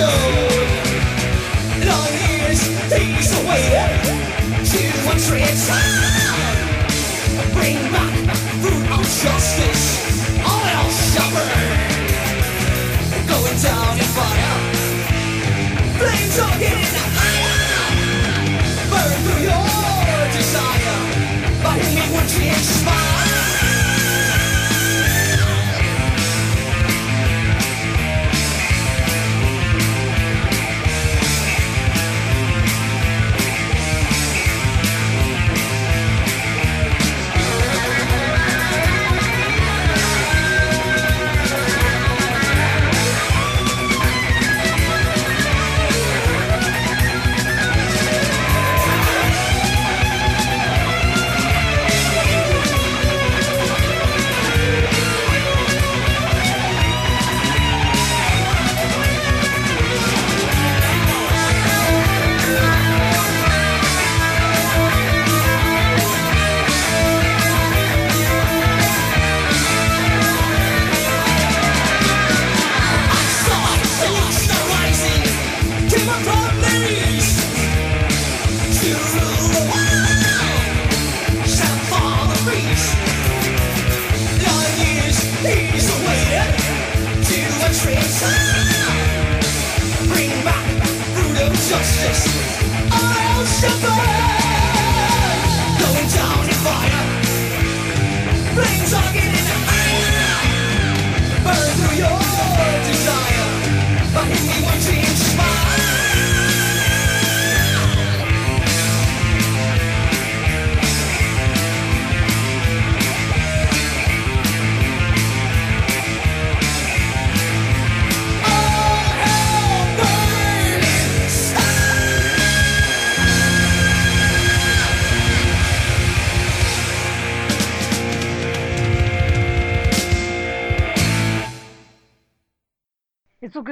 you 0.00 0.29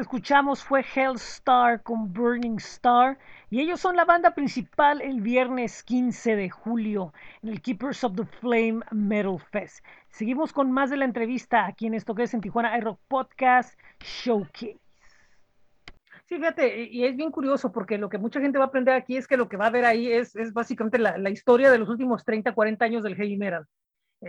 escuchamos 0.01 0.65
fue 0.65 0.85
Hellstar 0.95 1.83
con 1.83 2.13
Burning 2.13 2.57
Star 2.57 3.19
y 3.49 3.61
ellos 3.61 3.81
son 3.81 3.97
la 3.97 4.05
banda 4.05 4.35
principal 4.35 5.01
el 5.01 5.21
viernes 5.21 5.83
15 5.85 6.37
de 6.37 6.51
julio 6.51 7.13
en 7.43 7.51
el 7.51 7.63
Keepers 7.63 8.03
of 8.05 8.17
the 8.17 8.25
Flame 8.25 8.81
Metal 8.91 9.39
Fest. 9.39 9.85
Seguimos 10.11 10.53
con 10.53 10.73
más 10.73 10.91
de 10.91 10.97
la 10.97 11.05
entrevista 11.05 11.67
aquí 11.67 11.87
en 11.87 11.95
esto 11.95 12.15
que 12.15 12.25
es 12.25 12.35
en 12.35 12.41
Tijuana 12.41 12.73
Aero 12.73 12.99
Podcast 13.09 13.79
Showcase. 14.01 14.79
Sí, 16.27 16.37
fíjate, 16.37 16.85
y 16.85 17.05
es 17.05 17.17
bien 17.17 17.31
curioso 17.31 17.73
porque 17.73 17.97
lo 17.97 18.09
que 18.09 18.19
mucha 18.19 18.41
gente 18.41 18.59
va 18.59 18.65
a 18.65 18.69
aprender 18.69 18.95
aquí 18.95 19.17
es 19.17 19.27
que 19.27 19.37
lo 19.37 19.49
que 19.49 19.57
va 19.57 19.67
a 19.67 19.71
ver 19.71 19.85
ahí 19.85 20.13
es, 20.13 20.37
es 20.37 20.53
básicamente 20.53 20.99
la, 20.99 21.17
la, 21.17 21.31
historia 21.31 21.71
de 21.71 21.79
los 21.79 21.89
últimos 21.89 22.23
30, 22.25 22.53
40 22.53 22.85
años 22.85 23.03
del 23.03 23.17
heavy 23.17 23.39
metal. 23.39 23.67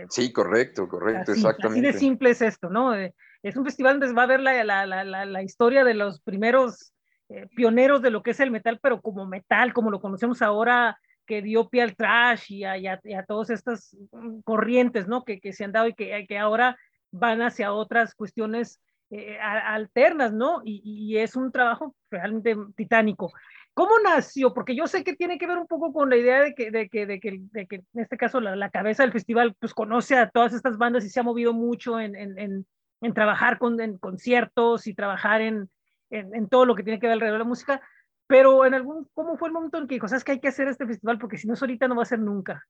Sí, 0.08 0.32
correcto, 0.32 0.88
correcto, 0.88 1.32
exactamente. 1.32 1.88
Así 1.88 1.92
de 1.94 1.98
simple 1.98 2.30
es 2.30 2.40
esto, 2.40 2.70
¿no? 2.70 2.94
Es 3.42 3.56
un 3.56 3.64
festival 3.64 3.98
donde 3.98 4.14
va 4.14 4.24
a 4.24 4.26
ver 4.26 4.40
la, 4.40 4.64
la, 4.64 4.86
la, 4.86 5.24
la 5.24 5.42
historia 5.42 5.84
de 5.84 5.94
los 5.94 6.20
primeros 6.20 6.92
eh, 7.30 7.46
pioneros 7.54 8.02
de 8.02 8.10
lo 8.10 8.22
que 8.22 8.32
es 8.32 8.40
el 8.40 8.50
metal, 8.50 8.80
pero 8.82 9.00
como 9.00 9.26
metal, 9.26 9.72
como 9.72 9.90
lo 9.90 10.00
conocemos 10.00 10.42
ahora, 10.42 10.98
que 11.26 11.42
dio 11.42 11.68
pie 11.68 11.82
al 11.82 11.94
trash 11.94 12.52
y 12.52 12.64
a, 12.64 12.76
y 12.76 12.86
a, 12.88 13.24
todas 13.26 13.50
estas 13.50 13.96
corrientes, 14.42 15.06
¿no? 15.06 15.24
Que, 15.24 15.40
que, 15.40 15.52
se 15.52 15.64
han 15.64 15.70
dado 15.70 15.86
y 15.86 15.94
que, 15.94 16.26
que 16.28 16.38
ahora 16.38 16.76
van 17.12 17.40
hacia 17.40 17.72
otras 17.72 18.16
cuestiones 18.16 18.80
eh, 19.10 19.38
alternas, 19.40 20.32
¿no? 20.32 20.60
Y, 20.64 20.82
y, 20.84 21.18
es 21.18 21.36
un 21.36 21.52
trabajo 21.52 21.94
realmente 22.10 22.56
titánico. 22.76 23.32
¿Cómo 23.74 23.92
nació? 24.02 24.52
Porque 24.52 24.74
yo 24.74 24.88
sé 24.88 25.04
que 25.04 25.14
tiene 25.14 25.38
que 25.38 25.46
ver 25.46 25.58
un 25.58 25.68
poco 25.68 25.92
con 25.92 26.10
la 26.10 26.16
idea 26.16 26.40
de 26.42 26.54
que, 26.54 26.72
de 26.72 26.88
que, 26.88 27.06
de 27.06 27.20
que, 27.20 27.38
de 27.40 27.66
que 27.68 27.76
en 27.76 28.00
este 28.02 28.16
caso 28.16 28.40
la, 28.40 28.56
la, 28.56 28.70
cabeza 28.70 29.04
del 29.04 29.12
festival 29.12 29.54
pues 29.58 29.72
conoce 29.72 30.16
a 30.16 30.28
todas 30.30 30.52
estas 30.52 30.76
bandas 30.78 31.04
y 31.04 31.10
se 31.10 31.20
ha 31.20 31.22
movido 31.22 31.52
mucho 31.52 32.00
en, 32.00 32.16
en, 32.16 32.38
en 32.38 32.66
trabajar 33.14 33.58
con, 33.58 33.80
en 33.80 33.98
conciertos 33.98 34.86
y 34.86 34.94
trabajar 34.94 35.40
en, 35.40 35.70
en, 36.10 36.48
todo 36.48 36.66
lo 36.66 36.74
que 36.74 36.82
tiene 36.82 36.98
que 36.98 37.06
ver 37.06 37.14
alrededor 37.14 37.38
de 37.38 37.44
la 37.44 37.48
música, 37.48 37.80
pero 38.26 38.64
en 38.64 38.74
algún, 38.74 39.08
¿cómo 39.14 39.36
fue 39.36 39.48
el 39.48 39.54
momento 39.54 39.78
en 39.78 39.86
que 39.86 39.94
dijo, 39.94 40.08
sabes 40.08 40.24
que 40.24 40.32
hay 40.32 40.40
que 40.40 40.48
hacer 40.48 40.68
este 40.68 40.86
festival 40.86 41.18
porque 41.18 41.38
si 41.38 41.46
no 41.46 41.54
es 41.54 41.62
ahorita 41.62 41.88
no 41.88 41.96
va 41.96 42.02
a 42.02 42.06
ser 42.06 42.18
nunca? 42.18 42.64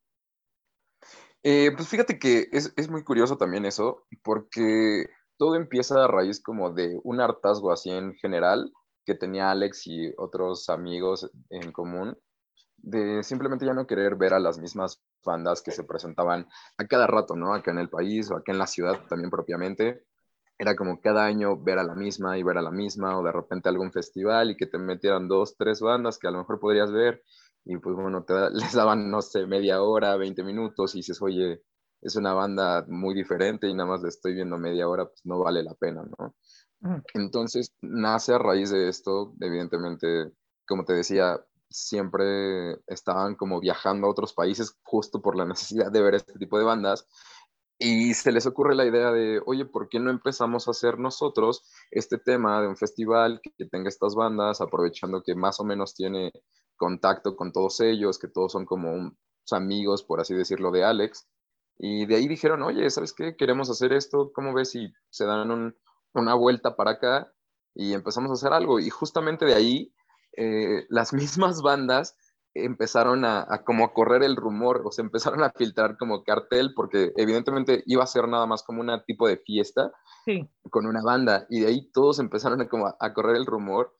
Eh, 1.42 1.72
pues 1.74 1.88
fíjate 1.88 2.18
que 2.18 2.48
es, 2.52 2.72
es, 2.76 2.90
muy 2.90 3.02
curioso 3.02 3.38
también 3.38 3.64
eso, 3.64 4.06
porque 4.22 5.06
todo 5.38 5.56
empieza 5.56 6.04
a 6.04 6.08
raíz 6.08 6.42
como 6.42 6.70
de 6.70 7.00
un 7.02 7.20
hartazgo 7.20 7.72
así 7.72 7.90
en 7.90 8.14
general 8.14 8.70
que 9.06 9.14
tenía 9.14 9.50
Alex 9.50 9.86
y 9.86 10.12
otros 10.18 10.68
amigos 10.68 11.30
en 11.48 11.72
común, 11.72 12.16
de 12.76 13.22
simplemente 13.22 13.64
ya 13.64 13.72
no 13.72 13.86
querer 13.86 14.16
ver 14.16 14.34
a 14.34 14.38
las 14.38 14.58
mismas 14.58 15.02
bandas 15.24 15.62
que 15.62 15.70
se 15.70 15.84
presentaban 15.84 16.46
a 16.76 16.86
cada 16.86 17.06
rato, 17.06 17.36
¿no? 17.36 17.54
Acá 17.54 17.70
en 17.70 17.78
el 17.78 17.88
país 17.88 18.30
o 18.30 18.36
acá 18.36 18.52
en 18.52 18.58
la 18.58 18.66
ciudad 18.66 19.06
también 19.08 19.30
propiamente 19.30 20.04
era 20.60 20.76
como 20.76 21.00
cada 21.00 21.24
año 21.24 21.56
ver 21.56 21.78
a 21.78 21.82
la 21.82 21.94
misma 21.94 22.36
y 22.36 22.42
ver 22.42 22.58
a 22.58 22.62
la 22.62 22.70
misma, 22.70 23.18
o 23.18 23.22
de 23.22 23.32
repente 23.32 23.70
algún 23.70 23.92
festival 23.92 24.50
y 24.50 24.56
que 24.58 24.66
te 24.66 24.76
metieran 24.76 25.26
dos, 25.26 25.56
tres 25.56 25.80
bandas 25.80 26.18
que 26.18 26.28
a 26.28 26.30
lo 26.30 26.38
mejor 26.38 26.60
podrías 26.60 26.92
ver, 26.92 27.22
y 27.64 27.78
pues 27.78 27.96
bueno, 27.96 28.24
te, 28.24 28.34
les 28.52 28.74
daban, 28.74 29.10
no 29.10 29.22
sé, 29.22 29.46
media 29.46 29.82
hora, 29.82 30.16
20 30.16 30.44
minutos, 30.44 30.94
y 30.94 30.98
dices, 30.98 31.22
oye, 31.22 31.62
es 32.02 32.14
una 32.16 32.34
banda 32.34 32.84
muy 32.88 33.14
diferente 33.14 33.68
y 33.68 33.74
nada 33.74 33.88
más 33.88 34.02
le 34.02 34.10
estoy 34.10 34.34
viendo 34.34 34.58
media 34.58 34.86
hora, 34.86 35.06
pues 35.06 35.24
no 35.24 35.38
vale 35.38 35.62
la 35.62 35.74
pena, 35.74 36.02
¿no? 36.18 36.34
Entonces, 37.14 37.74
nace 37.80 38.34
a 38.34 38.38
raíz 38.38 38.70
de 38.70 38.88
esto, 38.88 39.34
evidentemente, 39.40 40.30
como 40.66 40.84
te 40.84 40.92
decía, 40.92 41.40
siempre 41.70 42.72
estaban 42.86 43.34
como 43.34 43.60
viajando 43.60 44.06
a 44.06 44.10
otros 44.10 44.34
países 44.34 44.78
justo 44.82 45.22
por 45.22 45.36
la 45.36 45.44
necesidad 45.46 45.90
de 45.90 46.02
ver 46.02 46.16
este 46.16 46.34
tipo 46.34 46.58
de 46.58 46.64
bandas. 46.64 47.08
Y 47.82 48.12
se 48.12 48.30
les 48.30 48.44
ocurre 48.44 48.74
la 48.74 48.84
idea 48.84 49.10
de, 49.10 49.40
oye, 49.46 49.64
¿por 49.64 49.88
qué 49.88 49.98
no 49.98 50.10
empezamos 50.10 50.68
a 50.68 50.72
hacer 50.72 50.98
nosotros 50.98 51.64
este 51.90 52.18
tema 52.18 52.60
de 52.60 52.68
un 52.68 52.76
festival 52.76 53.40
que, 53.42 53.64
tenga 53.64 53.88
estas 53.88 54.14
bandas, 54.14 54.60
aprovechando 54.60 55.22
que 55.22 55.34
más 55.34 55.60
o 55.60 55.64
menos 55.64 55.94
tiene 55.94 56.30
contacto 56.76 57.36
con 57.36 57.52
todos 57.52 57.80
ellos, 57.80 58.18
que 58.18 58.28
todos 58.28 58.52
son 58.52 58.66
como 58.66 59.12
amigos, 59.50 60.02
por 60.04 60.20
así 60.20 60.34
decirlo, 60.34 60.70
de 60.72 60.84
Alex? 60.84 61.26
Y 61.78 62.04
de 62.04 62.16
ahí 62.16 62.28
dijeron, 62.28 62.62
oye, 62.62 62.90
¿sabes 62.90 63.14
qué? 63.14 63.34
Queremos 63.34 63.70
hacer 63.70 63.94
esto, 63.94 64.30
¿cómo 64.34 64.52
ves 64.52 64.72
si 64.72 64.92
se 65.08 65.24
dan 65.24 65.74
una 66.12 66.34
vuelta 66.34 66.76
para 66.76 66.90
acá? 66.90 67.32
Y 67.74 67.94
empezamos 67.94 68.30
a 68.30 68.34
hacer 68.34 68.52
algo. 68.52 68.78
Y 68.78 68.90
justamente 68.90 69.46
de 69.46 69.54
ahí, 69.54 69.94
eh, 70.36 70.84
las 70.90 71.12
mismas 71.14 71.62
bandas 71.62 72.14
empezaron 72.54 73.24
a, 73.24 73.46
como 73.64 73.84
a 73.84 73.92
correr 73.92 74.22
el 74.22 74.36
rumor, 74.36 74.82
o 74.84 74.90
se 74.90 75.02
empezaron 75.02 75.42
a 75.42 75.50
filtrar 75.50 75.96
como 75.96 76.24
cartel, 76.24 76.72
porque 76.74 77.12
evidentemente 77.16 77.82
iba 77.86 78.02
a 78.02 78.08
ser 78.08 78.28
nada 78.28 78.46
más 78.46 78.62
como 78.62 78.80
un 78.80 78.90
tipo 79.06 79.28
de 79.28 79.38
fiesta 79.38 79.92
con 80.70 80.86
una 80.86 81.02
banda, 81.02 81.46
y 81.48 81.60
de 81.60 81.68
ahí 81.68 81.90
todos 81.92 82.18
empezaron 82.18 82.60
a, 82.60 82.68
como 82.68 82.86
a, 82.86 83.12
correr 83.14 83.36
el 83.36 83.46
rumor, 83.46 83.94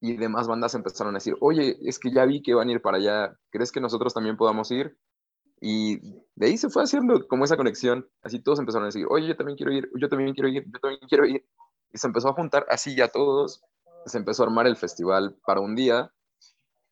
y 0.00 0.16
demás 0.16 0.48
bandas 0.48 0.74
empezaron 0.74 1.14
a 1.14 1.18
decir, 1.18 1.36
oye, 1.40 1.76
es 1.82 1.98
que 1.98 2.10
ya 2.10 2.24
vi 2.24 2.42
que 2.42 2.54
van 2.54 2.68
a 2.68 2.72
ir 2.72 2.82
para 2.82 2.96
allá, 2.96 3.36
¿crees 3.50 3.70
que 3.70 3.80
nosotros 3.80 4.12
también 4.12 4.36
podamos 4.36 4.70
ir? 4.72 4.98
Y 5.60 6.00
de 6.34 6.46
ahí 6.46 6.56
se 6.56 6.70
fue 6.70 6.82
haciendo 6.82 7.28
como 7.28 7.44
esa 7.44 7.56
conexión, 7.56 8.08
así 8.22 8.42
todos 8.42 8.58
empezaron 8.58 8.84
a 8.84 8.88
decir, 8.88 9.06
oye, 9.08 9.28
yo 9.28 9.36
también 9.36 9.56
quiero 9.56 9.72
ir, 9.72 9.88
yo 9.96 10.08
también 10.08 10.34
quiero 10.34 10.48
ir, 10.48 10.64
yo 10.64 10.80
también 10.80 11.00
quiero 11.08 11.24
ir, 11.24 11.46
y 11.92 11.98
se 11.98 12.08
empezó 12.08 12.30
a 12.30 12.34
juntar 12.34 12.66
así 12.68 12.96
ya 12.96 13.08
todos, 13.08 13.62
se 14.06 14.18
empezó 14.18 14.42
a 14.42 14.46
armar 14.46 14.66
el 14.66 14.76
festival 14.76 15.36
para 15.46 15.60
un 15.60 15.76
día, 15.76 16.12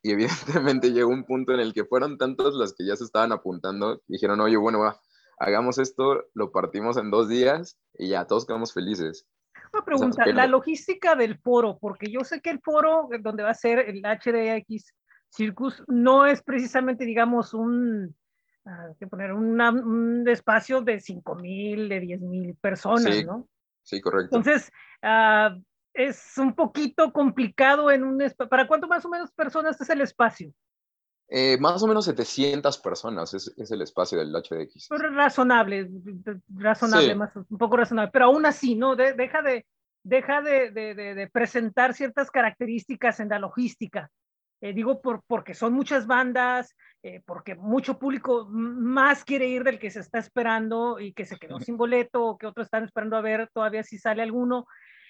y 0.03 0.13
evidentemente 0.13 0.93
llegó 0.93 1.11
un 1.11 1.25
punto 1.25 1.53
en 1.53 1.61
el 1.61 1.73
que 1.73 1.85
fueron 1.85 2.19
tantos 2.19 2.55
los 2.55 2.75
que 2.75 2.87
ya 2.87 2.97
se 2.97 3.05
estaban 3.05 3.33
apuntando, 3.33 4.03
dijeron, 4.07 4.41
oye, 4.41 4.57
bueno, 4.57 4.81
va, 4.81 5.01
hagamos 5.39 5.79
esto, 5.79 6.25
lo 6.35 6.53
partimos 6.53 6.97
en 6.97 7.11
dos 7.11 7.29
días 7.29 7.79
y 7.99 8.11
ya 8.11 8.27
todos 8.27 8.47
quedamos 8.47 8.73
felices. 8.73 9.27
Una 9.73 9.85
pregunta, 9.85 10.27
la 10.27 10.47
logística 10.47 11.15
del 11.15 11.39
foro, 11.39 11.79
porque 11.79 12.11
yo 12.11 12.25
sé 12.25 12.41
que 12.41 12.51
el 12.51 12.61
foro 12.61 13.09
donde 13.21 13.43
va 13.43 13.51
a 13.51 13.55
ser 13.55 13.79
el 13.79 14.03
HDX 14.03 14.93
Circus 15.29 15.83
no 15.87 16.27
es 16.27 16.43
precisamente, 16.43 17.05
digamos, 17.05 17.55
un, 17.55 18.17
uh, 18.65 18.97
que 18.99 19.07
poner 19.07 19.33
un 19.33 20.25
espacio 20.27 20.81
de 20.81 20.99
5 20.99 21.37
mil, 21.37 21.89
de 21.89 22.01
10 22.01 22.21
mil 22.23 22.57
personas, 22.57 23.25
¿no? 23.25 23.49
Sí, 23.83 24.01
correcto. 24.01 24.37
Entonces, 24.37 24.73
uh, 25.03 25.61
es 26.09 26.39
un 26.39 26.55
poquito 26.55 27.13
complicado 27.13 27.91
en 27.91 28.05
un 28.05 28.21
espacio. 28.23 28.49
¿Para 28.49 28.67
cuánto 28.67 28.89
más 28.89 29.05
o 29.05 29.09
menos 29.09 29.31
personas 29.33 29.81
es 29.81 29.91
el 29.91 30.01
espacio? 30.01 30.53
Eh, 31.29 31.59
más 31.59 31.83
o 31.83 31.87
menos 31.87 32.07
700 32.07 32.79
personas 32.79 33.33
es, 33.35 33.55
es, 33.57 33.71
el 33.71 33.83
espacio 33.83 34.19
del 34.19 34.33
HDX. 34.33 34.89
Pero 34.89 35.11
razonable, 35.11 35.89
razonable, 36.49 37.15
más, 37.15 37.37
un 37.37 37.59
poco 37.59 37.77
razonable, 37.77 38.11
pero 38.13 38.25
aún 38.25 38.47
así, 38.47 38.75
¿no? 38.75 38.97
deja 38.97 39.41
de, 39.41 39.65
deja 40.03 40.43
de, 40.43 40.73
de, 40.73 40.95
de, 40.95 41.31
presentar 41.31 41.95
ciertas 41.95 42.33
características 42.33 43.21
en 43.21 43.29
la 43.29 43.39
logística. 43.39 44.11
Eh, 44.61 44.73
digo 44.73 45.01
por, 45.01 45.23
porque 45.27 45.55
son 45.55 45.73
muchas 45.73 46.07
bandas, 46.07 46.77
eh, 47.03 47.23
porque 47.25 47.55
mucho 47.55 47.99
público 47.99 48.47
más 48.51 49.25
quiere 49.25 49.47
ir 49.47 49.65
del 49.65 49.79
que 49.79 49.91
se 49.91 50.01
está 50.01 50.19
esperando 50.19 50.99
y 50.99 51.13
que 51.13 51.25
se 51.25 51.39
quedó 51.39 51.61
sin 51.61 51.77
boleto 51.77 52.25
o 52.25 52.39
que 52.39 52.47
otros 52.47 52.67
están 52.67 52.85
esperando 52.85 53.17
a 53.17 53.23
ver 53.23 53.49
todavía 53.53 53.83
si 53.83 53.99
sale 53.99 54.23
alguno. 54.23 54.67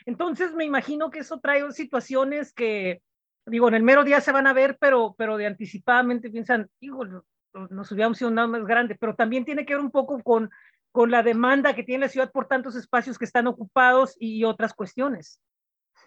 Entonces 0.07 0.55
me 0.55 0.65
imagino 0.65 1.11
que 1.11 1.21
eso 1.21 1.41
trae 1.41 1.71
situaciones 1.73 2.53
que, 2.53 3.03
digo, 3.47 3.69
en 3.69 3.75
el 3.75 3.83
mero 3.83 4.05
día 4.05 4.21
se 4.21 4.33
van 4.33 4.47
a 4.47 4.53
ver, 4.53 4.77
pero, 4.81 5.15
pero 5.17 5.37
de 5.37 5.47
anticipadamente 5.47 6.31
piensan, 6.31 6.71
digo, 6.81 7.05
nos 7.05 7.93
hubiéramos 7.93 8.19
sido 8.19 8.31
nada 8.31 8.49
más 8.49 8.65
grande, 8.65 8.97
pero 8.99 9.15
también 9.15 9.45
tiene 9.45 9.67
que 9.67 9.75
ver 9.75 9.83
un 9.83 9.91
poco 9.91 10.23
con, 10.23 10.51
con 10.93 11.11
la 11.11 11.23
demanda 11.23 11.75
que 11.75 11.83
tiene 11.83 12.07
la 12.07 12.11
ciudad 12.11 12.31
por 12.31 12.47
tantos 12.47 12.77
espacios 12.77 13.19
que 13.19 13.25
están 13.25 13.47
ocupados 13.47 14.17
y 14.19 14.45
otras 14.45 14.75
cuestiones. 14.75 15.41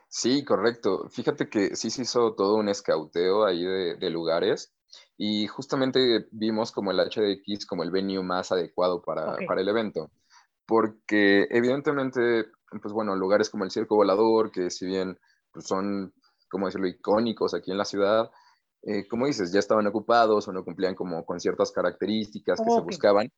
Sí, 0.07 0.45
correcto. 0.45 1.09
Fíjate 1.09 1.49
que 1.49 1.75
sí 1.75 1.89
se 1.89 2.03
hizo 2.03 2.35
todo 2.35 2.55
un 2.55 2.69
escauteo 2.69 3.45
ahí 3.45 3.63
de, 3.63 4.09
lugares 4.11 4.71
y 5.17 5.47
justamente 5.47 6.27
vimos 6.31 6.71
como 6.71 6.91
el 6.91 6.99
HDX 6.99 7.65
como 7.65 7.81
el 7.81 7.89
venue 7.89 8.21
más 8.21 8.51
adecuado 8.51 9.01
para, 9.01 9.37
para 9.47 9.61
el 9.61 9.67
evento, 9.67 10.11
porque 10.67 11.47
evidentemente 11.49 12.45
pues 12.81 12.93
bueno, 12.93 13.15
lugares 13.15 13.49
como 13.49 13.63
el 13.63 13.71
Circo 13.71 13.95
Volador, 13.95 14.51
que 14.51 14.69
si 14.69 14.85
bien 14.85 15.19
pues, 15.51 15.67
son, 15.67 16.13
como 16.49 16.67
decirlo, 16.67 16.87
icónicos 16.87 17.53
aquí 17.53 17.71
en 17.71 17.77
la 17.77 17.85
ciudad, 17.85 18.31
eh, 18.83 19.07
como 19.07 19.27
dices, 19.27 19.51
ya 19.51 19.59
estaban 19.59 19.87
ocupados 19.87 20.47
o 20.47 20.51
no 20.51 20.63
cumplían 20.63 20.95
como 20.95 21.25
con 21.25 21.39
ciertas 21.39 21.71
características 21.71 22.59
que 22.59 22.71
se 22.71 22.81
buscaban. 22.81 23.31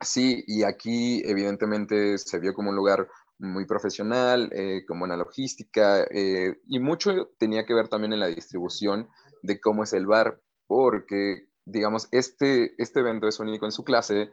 Sí, 0.00 0.42
y 0.48 0.64
aquí 0.64 1.22
evidentemente 1.24 2.18
se 2.18 2.40
vio 2.40 2.54
como 2.54 2.70
un 2.70 2.76
lugar 2.76 3.08
muy 3.38 3.66
profesional, 3.66 4.50
eh, 4.52 4.84
como 4.86 5.04
en 5.04 5.10
la 5.10 5.16
logística, 5.16 6.04
eh, 6.10 6.60
y 6.66 6.80
mucho 6.80 7.30
tenía 7.38 7.64
que 7.64 7.74
ver 7.74 7.88
también 7.88 8.12
en 8.12 8.20
la 8.20 8.26
distribución 8.26 9.08
de 9.42 9.60
cómo 9.60 9.84
es 9.84 9.92
el 9.92 10.06
bar, 10.06 10.40
porque, 10.66 11.48
digamos, 11.64 12.08
este, 12.10 12.74
este 12.78 13.00
evento 13.00 13.28
es 13.28 13.38
único 13.38 13.66
en 13.66 13.72
su 13.72 13.84
clase, 13.84 14.30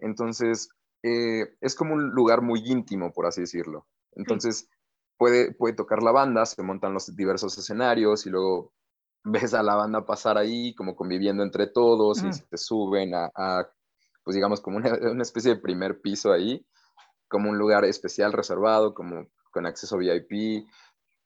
entonces 0.00 0.70
eh, 1.06 1.54
es 1.60 1.74
como 1.74 1.92
un 1.92 2.10
lugar 2.10 2.40
muy 2.40 2.62
íntimo, 2.64 3.12
por 3.12 3.26
así 3.26 3.42
decirlo. 3.42 3.86
Entonces, 4.12 4.70
puede, 5.18 5.52
puede 5.52 5.74
tocar 5.74 6.02
la 6.02 6.12
banda, 6.12 6.46
se 6.46 6.62
montan 6.62 6.94
los 6.94 7.14
diversos 7.14 7.58
escenarios 7.58 8.26
y 8.26 8.30
luego 8.30 8.72
ves 9.24 9.52
a 9.52 9.62
la 9.62 9.74
banda 9.74 10.06
pasar 10.06 10.38
ahí 10.38 10.74
como 10.74 10.96
conviviendo 10.96 11.42
entre 11.42 11.66
todos 11.66 12.22
y 12.24 12.32
se 12.32 12.56
suben 12.56 13.12
a, 13.14 13.68
pues 14.24 14.34
digamos, 14.34 14.62
como 14.62 14.78
una, 14.78 14.94
una, 15.12 15.22
especie 15.22 15.54
de 15.54 15.60
primer 15.60 16.00
piso 16.00 16.32
ahí, 16.32 16.66
como 17.28 17.50
un 17.50 17.58
lugar 17.58 17.84
especial 17.84 18.32
reservado, 18.32 18.94
como 18.94 19.26
con 19.50 19.66
acceso 19.66 19.98
VIP. 19.98 20.66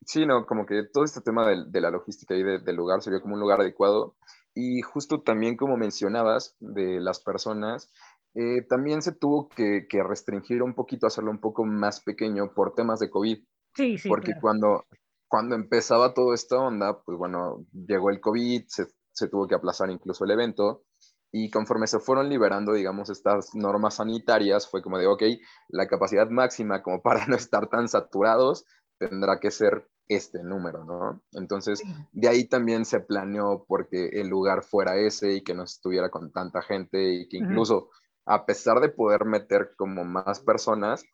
Sí, 0.05 0.27
no, 0.27 0.45
como 0.45 0.67
que 0.67 0.83
todo 0.93 1.05
este 1.05 1.21
tema 1.21 1.47
de, 1.47 1.67
de 1.69 1.81
la 1.81 1.91
logística 1.91 2.35
y 2.35 2.43
del 2.43 2.77
lugar 2.77 3.01
se 3.01 3.11
vio 3.11 3.21
como 3.21 3.35
un 3.35 3.41
lugar 3.41 3.61
adecuado. 3.61 4.17
Y 4.55 4.83
justo 4.83 5.23
también 5.23 5.57
como 5.57 5.77
mencionabas 5.77 6.57
de 6.59 7.01
las 7.01 7.21
personas, 7.21 7.93
eh, 8.41 8.63
también 8.63 9.03
se 9.03 9.11
tuvo 9.11 9.49
que, 9.49 9.85
restringir 9.91 10.63
un 10.63 10.73
poquito, 10.73 11.09
hacerlo 11.09 11.33
un 11.33 11.41
poco 11.41 11.65
más 11.65 12.01
pequeño 12.01 12.55
por 12.55 12.73
temas 12.73 13.01
de 13.01 13.11
COVID. 13.11 13.39
Sí, 13.75 13.99
sí. 13.99 14.09
Porque 14.09 14.35
cuando, 14.41 14.87
cuando 15.27 15.57
empezaba 15.57 16.15
toda 16.15 16.37
esta 16.37 16.57
onda, 16.57 17.03
pues 17.03 17.19
bueno, 17.19 17.67
llegó 17.73 18.11
el 18.11 18.21
COVID, 18.21 18.63
se, 18.69 18.87
se 19.11 19.27
tuvo 19.27 19.49
que 19.49 19.57
aplazar 19.57 19.91
incluso 19.91 20.25
el 20.25 20.31
evento. 20.31 20.85
Y 21.33 21.51
conforme 21.51 21.89
se 21.89 21.99
fueron 21.99 22.29
liberando, 22.29 22.75
digamos, 22.75 23.11
estas 23.11 23.57
normas 23.57 23.97
sanitarias, 23.97 24.71
fue 24.71 24.83
como 24.83 24.99
de, 24.99 25.09
ok, 25.09 25.23
la 25.71 25.89
capacidad 25.89 26.31
máxima 26.31 26.81
como 26.81 27.03
para 27.03 27.27
no 27.27 27.35
estar 27.35 27.69
tan 27.69 27.89
saturados 27.89 28.67
tendrá 29.01 29.41
que 29.41 29.51
ser 29.51 29.89
este 30.07 30.45
número, 30.45 30.85
¿no? 30.85 31.23
Entonces, 31.33 31.83
de 32.13 32.29
ahí 32.29 32.45
también 32.45 32.85
se 32.85 33.01
planeó 33.01 33.65
porque 33.67 34.11
el 34.13 34.29
lugar 34.29 34.63
fuera 34.63 34.97
ese 34.97 35.33
y 35.33 35.43
que 35.43 35.55
no 35.55 35.65
estuviera 35.65 36.09
con 36.09 36.31
tanta 36.31 36.63
gente 36.63 37.15
y 37.15 37.29
que 37.29 37.37
incluso 37.37 37.91
a 38.29 38.45
pesar 38.45 38.81
de 38.81 38.91
poder 38.91 39.25
meter 39.25 39.73
como 39.77 40.05
más 40.05 40.41
personas, 40.41 41.05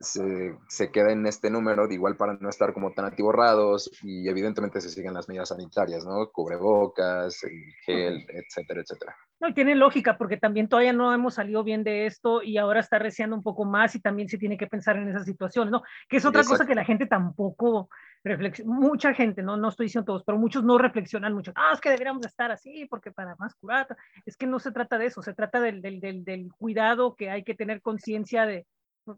se, 0.00 0.56
se, 0.68 0.90
queda 0.90 1.12
en 1.12 1.26
este 1.26 1.50
número, 1.50 1.86
de 1.86 1.94
igual 1.94 2.16
para 2.16 2.34
no 2.34 2.48
estar 2.48 2.72
como 2.72 2.92
tan 2.92 3.04
atiborrados 3.04 3.90
y 4.02 4.28
evidentemente 4.28 4.80
se 4.80 4.88
siguen 4.88 5.14
las 5.14 5.28
medidas 5.28 5.50
sanitarias, 5.50 6.04
¿no? 6.04 6.30
Cubrebocas, 6.32 7.40
gel, 7.84 8.26
etcétera, 8.28 8.80
etcétera. 8.80 9.16
No, 9.42 9.52
tiene 9.52 9.74
lógica 9.74 10.16
porque 10.16 10.36
también 10.36 10.68
todavía 10.68 10.92
no 10.92 11.12
hemos 11.12 11.34
salido 11.34 11.64
bien 11.64 11.82
de 11.82 12.06
esto 12.06 12.44
y 12.44 12.58
ahora 12.58 12.78
está 12.78 13.00
reciando 13.00 13.34
un 13.34 13.42
poco 13.42 13.64
más 13.64 13.92
y 13.96 14.00
también 14.00 14.28
se 14.28 14.38
tiene 14.38 14.56
que 14.56 14.68
pensar 14.68 14.96
en 14.96 15.08
esas 15.08 15.24
situaciones, 15.24 15.72
¿no? 15.72 15.82
Que 16.08 16.18
es 16.18 16.24
otra 16.24 16.44
cosa 16.44 16.64
que 16.64 16.76
la 16.76 16.84
gente 16.84 17.06
tampoco 17.06 17.90
reflexiona, 18.22 18.72
mucha 18.72 19.12
gente, 19.14 19.42
¿no? 19.42 19.56
No 19.56 19.70
estoy 19.70 19.86
diciendo 19.86 20.04
todos, 20.04 20.22
pero 20.24 20.38
muchos 20.38 20.62
no 20.62 20.78
reflexionan 20.78 21.32
mucho. 21.32 21.50
Ah, 21.56 21.72
es 21.74 21.80
que 21.80 21.90
deberíamos 21.90 22.24
estar 22.24 22.52
así 22.52 22.86
porque 22.88 23.10
para 23.10 23.34
más 23.34 23.56
curata. 23.56 23.96
Es 24.24 24.36
que 24.36 24.46
no 24.46 24.60
se 24.60 24.70
trata 24.70 24.96
de 24.96 25.06
eso, 25.06 25.22
se 25.22 25.34
trata 25.34 25.60
del, 25.60 25.82
del, 25.82 25.98
del, 25.98 26.22
del 26.22 26.52
cuidado 26.56 27.16
que 27.16 27.28
hay 27.28 27.42
que 27.42 27.56
tener 27.56 27.82
conciencia 27.82 28.46
de, 28.46 28.64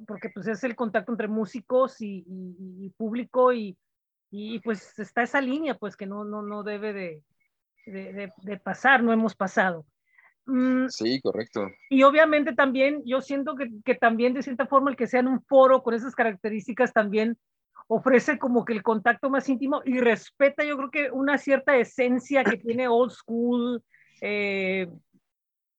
porque 0.07 0.31
pues 0.31 0.49
es 0.49 0.65
el 0.65 0.75
contacto 0.75 1.13
entre 1.13 1.29
músicos 1.29 2.01
y, 2.01 2.25
y, 2.27 2.89
público 2.97 3.53
y, 3.53 3.77
y, 4.31 4.59
pues 4.61 4.99
está 4.99 5.23
esa 5.23 5.43
línea 5.43 5.75
pues 5.75 5.99
que 5.99 6.07
no, 6.07 6.25
no, 6.25 6.41
no 6.41 6.63
debe 6.63 6.95
de, 6.95 7.23
de, 7.85 8.33
de 8.39 8.57
pasar, 8.57 9.03
no 9.03 9.13
hemos 9.13 9.37
pasado. 9.37 9.85
Mm, 10.47 10.89
sí, 10.89 11.21
correcto. 11.21 11.71
Y 11.89 12.03
obviamente 12.03 12.55
también 12.55 13.03
yo 13.05 13.21
siento 13.21 13.55
que, 13.55 13.71
que, 13.85 13.95
también 13.95 14.35
de 14.35 14.43
cierta 14.43 14.67
forma 14.67 14.91
el 14.91 14.97
que 14.97 15.07
sea 15.07 15.21
en 15.21 15.29
un 15.29 15.43
foro 15.43 15.83
con 15.83 15.95
esas 15.95 16.15
características 16.15 16.93
también 16.93 17.39
ofrece 17.87 18.39
como 18.39 18.65
que 18.65 18.73
el 18.73 18.83
contacto 18.83 19.31
más 19.31 19.49
íntimo 19.49 19.83
y 19.85 19.99
respeta 19.99 20.65
yo 20.65 20.77
creo 20.77 20.91
que 20.91 21.11
una 21.11 21.37
cierta 21.37 21.77
esencia 21.77 22.43
que 22.43 22.57
tiene 22.57 22.89
old 22.89 23.11
school 23.11 23.83
eh, 24.21 24.89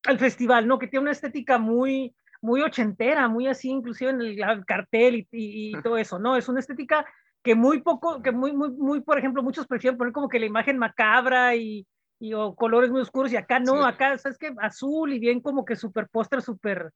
el 0.08 0.20
festival, 0.20 0.68
¿no? 0.68 0.78
Que 0.78 0.88
tiene 0.88 1.04
una 1.04 1.12
estética 1.12 1.58
muy, 1.58 2.16
muy 2.42 2.62
ochentera, 2.62 3.28
muy 3.28 3.48
así, 3.48 3.70
inclusive 3.70 4.12
en 4.12 4.22
el, 4.22 4.66
cartel 4.66 5.28
y, 5.32 5.74
todo 5.82 5.98
eso, 5.98 6.20
¿no? 6.20 6.36
Es 6.36 6.48
una 6.48 6.60
estética 6.60 7.06
que 7.42 7.56
muy 7.56 7.82
poco, 7.82 8.22
que 8.22 8.32
muy, 8.32 8.54
muy, 8.54 8.72
muy, 8.72 9.02
por 9.02 9.18
ejemplo, 9.18 9.44
muchos 9.44 9.68
prefieren 9.68 9.98
poner 9.98 10.14
como 10.14 10.30
que 10.30 10.40
la 10.40 10.46
imagen 10.46 10.78
macabra 10.78 11.56
y, 11.56 11.88
y 12.20 12.34
o 12.34 12.56
colores 12.56 12.92
muy 12.92 13.02
oscuros 13.02 13.32
y 13.32 13.38
acá 13.38 13.60
no, 13.60 13.86
acá 13.86 14.18
sabes 14.18 14.38
que 14.38 14.54
azul 14.60 15.14
y 15.14 15.20
bien 15.20 15.42
como 15.42 15.66
que 15.66 15.76
super 15.76 16.08
póster, 16.08 16.42
super, 16.42 16.92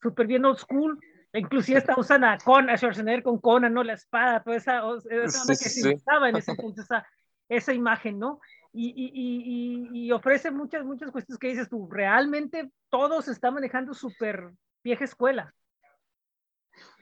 super 0.00 0.26
bien 0.26 0.44
old 0.44 0.58
school. 0.58 0.98
Inclusive 1.32 1.78
hasta 1.78 1.94
usan 1.98 2.24
a, 2.24 2.38
Con, 2.38 2.70
a 2.70 2.76
Schwarzenegger 2.76 3.22
con 3.22 3.38
Conan, 3.38 3.74
¿no? 3.74 3.84
La 3.84 3.92
espada, 3.92 4.42
toda 4.42 4.56
esa, 4.56 4.82
esa 5.10 5.46
que 5.48 5.56
se 5.56 5.94
usaba 5.94 6.28
en 6.30 6.36
ese 6.36 6.52
entonces, 6.52 6.84
esa, 6.84 7.06
esa 7.48 7.72
imagen, 7.74 8.18
¿no? 8.18 8.40
Y, 8.72 8.88
y, 8.90 9.10
y, 9.14 10.06
y, 10.06 10.12
ofrece 10.12 10.50
muchas, 10.50 10.84
muchas 10.84 11.10
cuestiones 11.10 11.38
que 11.38 11.48
dices 11.48 11.68
tú, 11.68 11.88
realmente 11.90 12.70
todo 12.90 13.22
se 13.22 13.32
está 13.32 13.50
manejando 13.50 13.94
súper 13.94 14.52
vieja 14.84 15.04
escuela. 15.04 15.54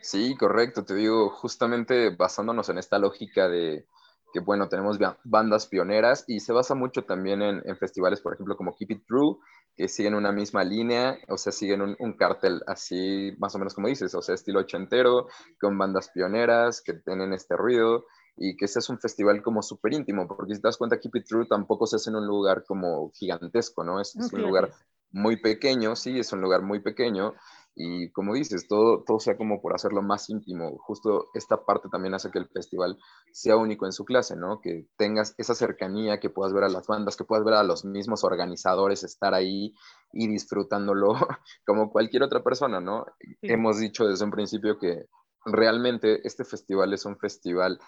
Sí, 0.00 0.37
correcto, 0.37 0.85
te 0.85 0.94
digo, 0.94 1.31
justamente 1.31 2.14
basándonos 2.14 2.68
en 2.68 2.79
esta 2.79 2.98
lógica 2.98 3.48
de, 3.48 3.87
que 4.37 4.40
bueno, 4.44 4.68
tenemos 4.68 4.99
bandas 5.25 5.66
pioneras 5.66 6.25
y 6.27 6.40
se 6.40 6.53
basa 6.53 6.75
mucho 6.75 7.05
también 7.05 7.40
en, 7.40 7.77
festivales, 7.79 8.20
por 8.20 8.35
ejemplo, 8.35 8.55
como 8.55 8.77
Keep 8.77 8.90
It 8.90 9.07
True, 9.07 9.38
que 9.75 9.88
siguen 9.88 10.14
una 10.14 10.31
misma 10.31 10.62
línea, 10.62 11.16
o 11.29 11.38
sea, 11.38 11.53
siguen 11.53 11.96
un, 11.99 12.12
cartel 12.18 12.62
así, 12.66 13.35
más 13.38 13.55
o 13.55 13.59
menos 13.59 13.72
como 13.72 13.88
dices, 13.88 14.14
o 14.14 14.20
sea, 14.20 14.35
estilo 14.35 14.61
ochentero, 14.61 15.29
con 15.59 15.79
bandas 15.79 16.11
pioneras 16.11 16.83
que 16.83 16.92
tienen 16.92 17.33
este 17.33 17.57
ruido 17.57 18.05
y 18.37 18.59
que 18.59 18.66
ese 18.66 18.81
es 18.81 18.90
un 18.90 18.99
festival 18.99 19.42
como 19.42 19.62
súper 19.62 19.94
íntimo, 19.94 20.29
porque 20.29 20.55
si 20.55 20.61
te 20.61 20.68
das 20.68 20.77
cuenta, 20.77 21.01
Keep 21.01 21.16
It 21.16 21.27
True 21.27 21.46
tampoco 21.49 21.87
se 21.87 21.96
hace 21.96 22.11
en 22.11 22.16
un 22.16 22.27
lugar 22.27 22.64
como 22.66 23.11
gigantesco, 23.12 23.85
¿no? 23.85 24.03
Es, 24.03 24.14
es 24.16 24.31
un 24.35 24.42
lugar 24.42 24.70
muy 25.12 25.40
pequeño, 25.40 25.96
sí, 25.96 26.18
es 26.18 26.31
un 26.35 26.42
lugar 26.42 26.61
muy 26.61 26.81
pequeño, 26.81 27.33
y 27.79 28.11
como 28.11 28.33
dices, 28.33 28.67
todo, 28.69 29.05
todo 29.05 29.21
sea 29.21 29.37
como 29.37 29.61
por 29.61 29.75
hacerlo 29.75 30.01
más 30.01 30.31
íntimo. 30.31 30.79
Justo 30.79 31.29
esta 31.35 31.62
parte 31.67 31.91
también 31.91 32.15
hace 32.15 32.31
que 32.31 32.39
el 32.39 32.49
festival 32.49 32.99
sea 33.33 33.59
único 33.59 33.85
en 33.85 33.93
su 33.93 34.07
clase, 34.07 34.35
¿no? 34.35 34.62
Que 34.62 34.87
tengas 34.97 35.35
esa 35.37 35.55
cercanía, 35.55 36.19
que 36.19 36.31
puedas 36.31 36.55
ver 36.55 36.65
a 36.65 36.71
las 36.71 36.87
bandas, 36.87 37.17
que 37.17 37.25
puedas 37.25 37.45
ver 37.45 37.53
a 37.53 37.62
los 37.62 37.85
mismos 37.85 38.25
organizadores 38.25 39.05
estar 39.05 39.35
ahí 39.35 39.75
y 40.11 40.27
disfrutándolo 40.27 41.12
como 41.67 41.93
cualquier 41.93 42.23
otra 42.23 42.43
persona, 42.43 42.81
¿no? 42.81 43.05
Hemos 43.43 43.79
dicho 43.79 44.09
desde 44.09 44.25
un 44.25 44.31
principio 44.31 44.79
que 44.79 45.05
realmente 45.45 46.27
este 46.27 46.47
festival 46.47 46.95
es 46.95 47.05
un 47.05 47.19
festival 47.19 47.79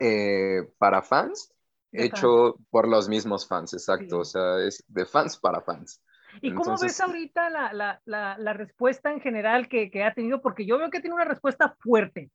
eh, 0.00 0.68
para 0.78 1.02
fans, 1.02 1.52
hecho 1.92 2.56
por 2.70 2.88
los 2.88 3.08
mismos 3.08 3.46
fans, 3.46 3.72
exacto. 3.72 4.18
O 4.18 4.24
sea, 4.24 4.58
es 4.58 4.82
de 4.88 5.06
fans 5.06 5.36
para 5.36 5.60
fans. 5.60 6.02
¿Y 6.40 6.52
cómo 6.52 6.76
ves 6.80 7.00
ahorita 7.00 7.50
la, 7.50 7.72
la, 7.72 8.00
la, 8.04 8.36
la 8.38 8.52
respuesta 8.52 9.10
en 9.12 9.20
general 9.20 9.68
que, 9.68 9.90
que, 9.90 10.04
ha 10.04 10.14
tenido? 10.14 10.40
Porque 10.40 10.66
yo 10.66 10.78
veo 10.78 10.90
que 10.90 11.00
tiene 11.00 11.14
una 11.14 11.24
respuesta 11.24 11.74
fuerte, 11.80 12.30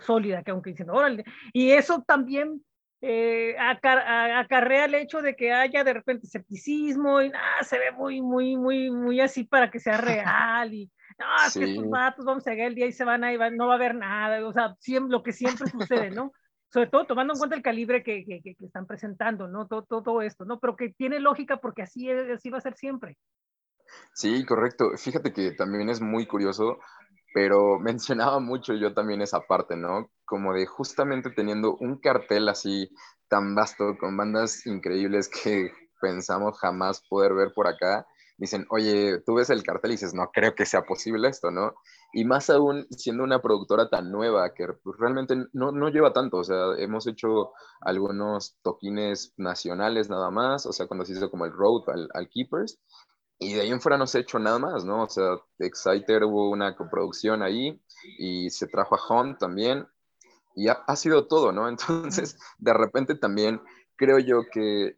sólida, 0.00 0.42
que 0.42 0.50
aunque 0.50 0.70
dicen, 0.70 0.90
órale, 0.90 1.24
y 1.52 1.70
eso 1.70 2.02
también 2.06 2.62
eh, 3.00 3.54
acarrea 3.58 4.86
el 4.86 4.94
hecho 4.94 5.20
de 5.20 5.36
que 5.36 5.52
haya 5.52 5.84
de 5.84 5.92
repente 5.92 6.26
escepticismo 6.26 7.20
y 7.20 7.28
nada, 7.28 7.62
se 7.62 7.78
ve 7.78 7.92
muy, 7.92 8.22
muy, 8.22 8.56
muy, 8.56 8.90
muy 8.90 9.20
así 9.20 9.44
para 9.44 9.70
que 9.70 9.78
sea 9.78 9.98
real 9.98 10.72
y 10.72 10.90
no, 11.18 11.26
es 11.46 11.54
que 11.54 11.64
estos 11.64 11.88
vatos 11.88 12.24
vamos 12.24 12.46
a 12.46 12.50
llegar 12.50 12.68
el 12.68 12.74
día 12.74 12.86
y 12.86 12.92
se 12.92 13.04
van 13.04 13.22
a 13.22 13.32
ir, 13.32 13.38
no 13.52 13.66
va 13.66 13.74
a 13.74 13.76
haber 13.76 13.94
nada, 13.94 14.44
o 14.46 14.52
sea, 14.52 14.74
siempre, 14.80 15.12
lo 15.12 15.22
que 15.22 15.32
siempre 15.32 15.68
sucede, 15.70 16.10
¿no? 16.10 16.32
Sobre 16.74 16.88
todo 16.88 17.06
tomando 17.06 17.34
en 17.34 17.38
cuenta 17.38 17.54
el 17.54 17.62
calibre 17.62 18.02
que, 18.02 18.24
que, 18.24 18.42
que 18.42 18.56
están 18.58 18.84
presentando, 18.84 19.46
¿no? 19.46 19.68
Todo, 19.68 19.84
todo, 19.84 20.22
esto, 20.22 20.44
¿no? 20.44 20.58
Pero 20.58 20.74
que 20.74 20.88
tiene 20.88 21.20
lógica 21.20 21.58
porque 21.58 21.82
así, 21.82 22.10
así 22.10 22.50
va 22.50 22.58
a 22.58 22.62
ser 22.62 22.74
siempre. 22.74 23.16
Sí, 24.12 24.44
correcto. 24.44 24.90
Fíjate 24.96 25.32
que 25.32 25.52
también 25.52 25.88
es 25.88 26.00
muy 26.00 26.26
curioso, 26.26 26.80
pero 27.32 27.78
mencionaba 27.78 28.40
mucho 28.40 28.74
yo 28.74 28.92
también 28.92 29.22
esa 29.22 29.42
parte, 29.42 29.76
¿no? 29.76 30.10
Como 30.24 30.52
de 30.52 30.66
justamente 30.66 31.30
teniendo 31.30 31.76
un 31.76 32.00
cartel 32.00 32.48
así 32.48 32.90
tan 33.28 33.54
vasto, 33.54 33.96
con 33.96 34.16
bandas 34.16 34.66
increíbles 34.66 35.28
que 35.28 35.70
pensamos 36.00 36.58
jamás 36.58 37.06
poder 37.08 37.34
ver 37.34 37.52
por 37.54 37.68
acá, 37.68 38.04
dicen, 38.36 38.66
oye, 38.70 39.20
tú 39.24 39.34
ves 39.34 39.48
el 39.50 39.62
cartel 39.62 39.92
y 39.92 39.94
dices, 39.94 40.12
no 40.12 40.28
creo 40.32 40.56
que 40.56 40.66
sea 40.66 40.82
posible 40.82 41.28
esto, 41.28 41.52
¿no? 41.52 41.74
Y 42.14 42.24
más 42.24 42.48
aún 42.48 42.86
siendo 42.90 43.24
una 43.24 43.42
productora 43.42 43.88
tan 43.90 44.12
nueva 44.12 44.54
que 44.54 44.68
pues, 44.68 44.96
realmente 44.98 45.36
no, 45.52 45.72
no, 45.72 45.88
lleva 45.88 46.12
tanto, 46.12 46.38
o 46.38 46.44
sea, 46.44 46.74
hemos 46.78 47.08
hecho 47.08 47.52
algunos 47.80 48.56
toquines 48.62 49.34
nacionales 49.36 50.08
nada 50.08 50.30
más, 50.30 50.64
o 50.64 50.72
sea, 50.72 50.86
cuando 50.86 51.04
se 51.04 51.12
hizo 51.12 51.30
como 51.30 51.44
el 51.44 51.52
Road 51.52 51.82
al, 51.88 52.08
al 52.14 52.28
Keepers, 52.28 52.78
y 53.38 53.54
de 53.54 53.62
ahí 53.62 53.70
en 53.70 53.80
fuera 53.80 53.98
no 53.98 54.06
se 54.06 54.18
ha 54.18 54.20
hecho 54.20 54.38
nada 54.38 54.60
más, 54.60 54.84
¿no? 54.84 55.02
O 55.02 55.08
sea, 55.08 55.36
Exciter 55.58 56.22
hubo 56.24 56.50
una 56.50 56.76
coproducción 56.76 57.42
ahí 57.42 57.82
y 58.18 58.48
se 58.50 58.68
trajo 58.68 58.94
a 58.94 59.00
Hunt 59.08 59.38
también 59.38 59.86
y 60.54 60.68
ha, 60.68 60.84
ha, 60.86 60.94
sido 60.94 61.26
todo, 61.26 61.50
¿no? 61.50 61.68
Entonces, 62.18 62.38
de 62.58 62.72
repente 62.72 63.16
también 63.16 63.60
creo 63.96 64.20
yo 64.20 64.42
que 64.52 64.96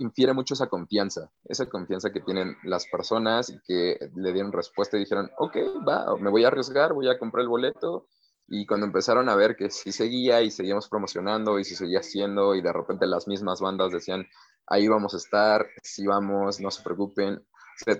infiere 0.00 0.32
mucho 0.32 0.54
esa 0.54 0.68
confianza, 0.68 1.30
esa 1.44 1.68
confianza 1.68 2.10
que 2.10 2.20
tienen 2.20 2.56
las 2.64 2.86
personas 2.86 3.50
y 3.50 3.60
que 3.60 4.10
le 4.16 4.32
dieron 4.32 4.52
respuesta 4.52 4.96
y 4.96 5.00
dijeron, 5.00 5.30
ok, 5.38 5.56
va, 5.86 6.16
me 6.16 6.30
voy 6.30 6.44
a 6.44 6.48
arriesgar, 6.48 6.92
voy 6.92 7.08
a 7.08 7.18
comprar 7.18 7.42
el 7.42 7.48
boleto. 7.48 8.06
Y 8.48 8.66
cuando 8.66 8.86
empezaron 8.86 9.28
a 9.28 9.36
ver 9.36 9.54
que 9.54 9.70
sí 9.70 9.92
seguía 9.92 10.42
y 10.42 10.50
seguíamos 10.50 10.88
promocionando 10.88 11.60
y 11.60 11.64
si 11.64 11.76
seguía 11.76 12.00
haciendo 12.00 12.56
y 12.56 12.62
de 12.62 12.72
repente 12.72 13.06
las 13.06 13.28
mismas 13.28 13.60
bandas 13.60 13.92
decían, 13.92 14.26
ahí 14.66 14.88
vamos 14.88 15.14
a 15.14 15.18
estar, 15.18 15.66
sí 15.82 16.06
vamos, 16.06 16.60
no 16.60 16.70
se 16.72 16.82
preocupen, 16.82 17.40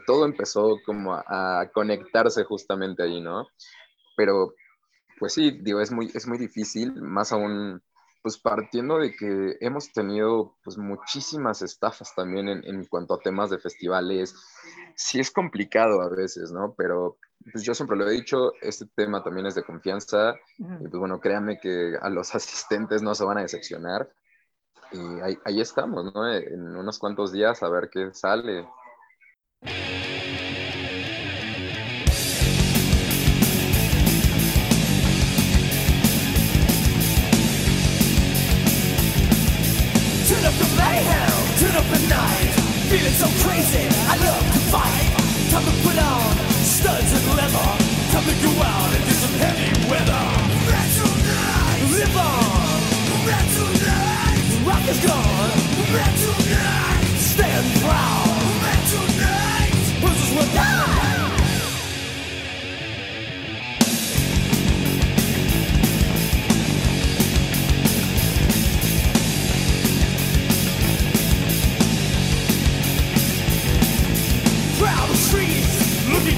todo 0.06 0.24
empezó 0.24 0.78
como 0.84 1.14
a, 1.14 1.70
conectarse 1.72 2.44
justamente 2.44 3.02
ahí, 3.02 3.20
¿no? 3.20 3.46
Pero, 4.16 4.54
pues 5.18 5.34
sí, 5.34 5.58
digo, 5.62 5.80
es 5.80 5.90
muy, 5.92 6.10
es 6.14 6.26
muy 6.26 6.38
difícil, 6.38 6.94
más 6.94 7.32
aún, 7.32 7.82
pues 8.22 8.38
partiendo 8.38 8.98
de 8.98 9.14
que 9.14 9.56
hemos 9.60 9.92
tenido 9.92 10.56
pues 10.62 10.76
muchísimas 10.76 11.62
estafas 11.62 12.14
también 12.14 12.48
en, 12.48 12.64
en 12.66 12.84
cuanto 12.86 13.14
a 13.14 13.20
temas 13.20 13.50
de 13.50 13.58
festivales, 13.58 14.34
sí 14.94 15.20
es 15.20 15.30
complicado 15.30 16.02
a 16.02 16.08
veces, 16.08 16.52
¿no? 16.52 16.74
Pero 16.76 17.18
pues 17.52 17.64
yo 17.64 17.74
siempre 17.74 17.96
lo 17.96 18.06
he 18.08 18.12
dicho, 18.12 18.52
este 18.60 18.86
tema 18.94 19.22
también 19.22 19.46
es 19.46 19.54
de 19.54 19.64
confianza 19.64 20.34
y 20.58 20.88
pues 20.88 20.98
bueno, 20.98 21.20
créanme 21.20 21.58
que 21.58 21.96
a 22.00 22.10
los 22.10 22.34
asistentes 22.34 23.02
no 23.02 23.14
se 23.14 23.24
van 23.24 23.38
a 23.38 23.42
decepcionar 23.42 24.10
y 24.92 25.20
ahí, 25.20 25.38
ahí 25.44 25.60
estamos, 25.60 26.12
¿no? 26.14 26.32
En 26.32 26.76
unos 26.76 26.98
cuantos 26.98 27.32
días 27.32 27.62
a 27.62 27.68
ver 27.68 27.90
qué 27.90 28.12
sale. 28.12 28.68
Night. 42.10 42.50
Feeling 42.90 43.16
so 43.22 43.28
crazy, 43.46 43.86
I 44.12 44.14
love 44.18 44.44
to 44.54 44.60
fight. 44.74 45.10
Time 45.50 45.64
to 45.64 45.74
put 45.86 45.96
on 45.96 46.30
studs 46.66 47.10
and 47.16 47.24
leather. 47.38 47.70
Time 48.12 48.26
to 48.26 48.36
go 48.44 48.52
out 48.60 48.90
do 48.90 49.14
some 49.24 49.36
heavy 49.38 49.70
weather. 49.90 50.24
Metal 50.68 51.12
night, 51.30 51.82
live 51.94 52.16
on. 52.18 52.78
Metal 53.30 53.70
night, 53.86 54.42
rock 54.68 54.84
is 54.92 55.00
gone. 55.06 55.52
Metal 55.94 56.36
night, 56.50 57.04
stand 57.16 57.66
proud. 57.80 58.30
Will 60.32 60.46
die. 60.54 60.99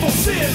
For 0.03 0.11
sin. 0.11 0.51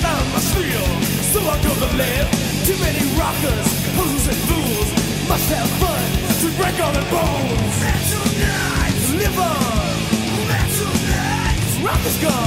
Found 0.00 0.26
my 0.32 0.40
steel, 0.40 0.86
so 1.32 1.38
I'm 1.52 1.60
gonna 1.60 1.92
live. 2.00 2.28
Too 2.64 2.78
many 2.80 3.04
rockers, 3.20 3.68
fools 3.96 4.24
and 4.32 4.40
fools 4.48 4.88
must 5.28 5.48
have 5.52 5.70
fun 5.82 6.04
to 6.42 6.48
break 6.56 6.76
all 6.80 6.92
their 6.96 7.10
bones. 7.12 7.76
Metal 7.84 8.26
nights, 8.40 9.06
live 9.20 9.38
on. 9.38 9.96
Metal 10.48 10.92
nights, 11.12 11.72
rock 11.84 12.02
is 12.06 12.18
gone. 12.22 12.45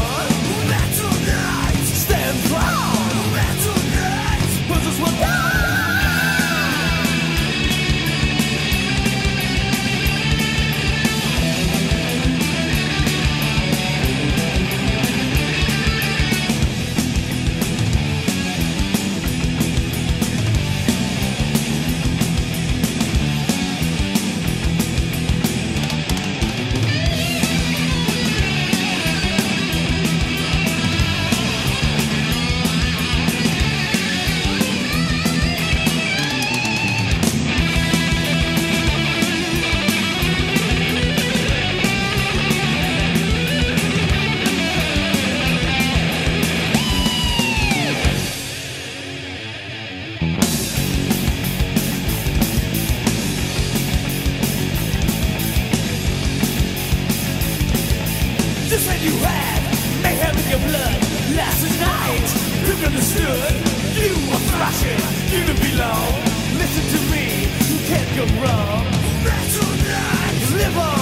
Wrong 69.20 69.24
Metal 69.24 69.70
night, 69.84 70.52
live 70.54 70.78
on 70.78 70.99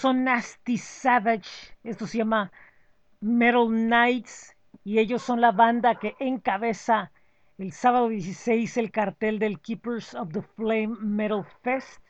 son 0.00 0.24
Nasty 0.24 0.78
Savage, 0.78 1.48
esto 1.84 2.06
se 2.06 2.18
llama 2.18 2.52
Metal 3.20 3.66
Knights 3.66 4.56
y 4.84 4.98
ellos 4.98 5.22
son 5.22 5.40
la 5.40 5.52
banda 5.52 5.96
que 5.96 6.14
encabeza 6.18 7.10
el 7.58 7.72
sábado 7.72 8.08
16 8.08 8.76
el 8.76 8.90
cartel 8.90 9.38
del 9.38 9.60
Keepers 9.60 10.14
of 10.14 10.32
the 10.32 10.42
Flame 10.42 10.96
Metal 11.00 11.44
Fest 11.62 12.02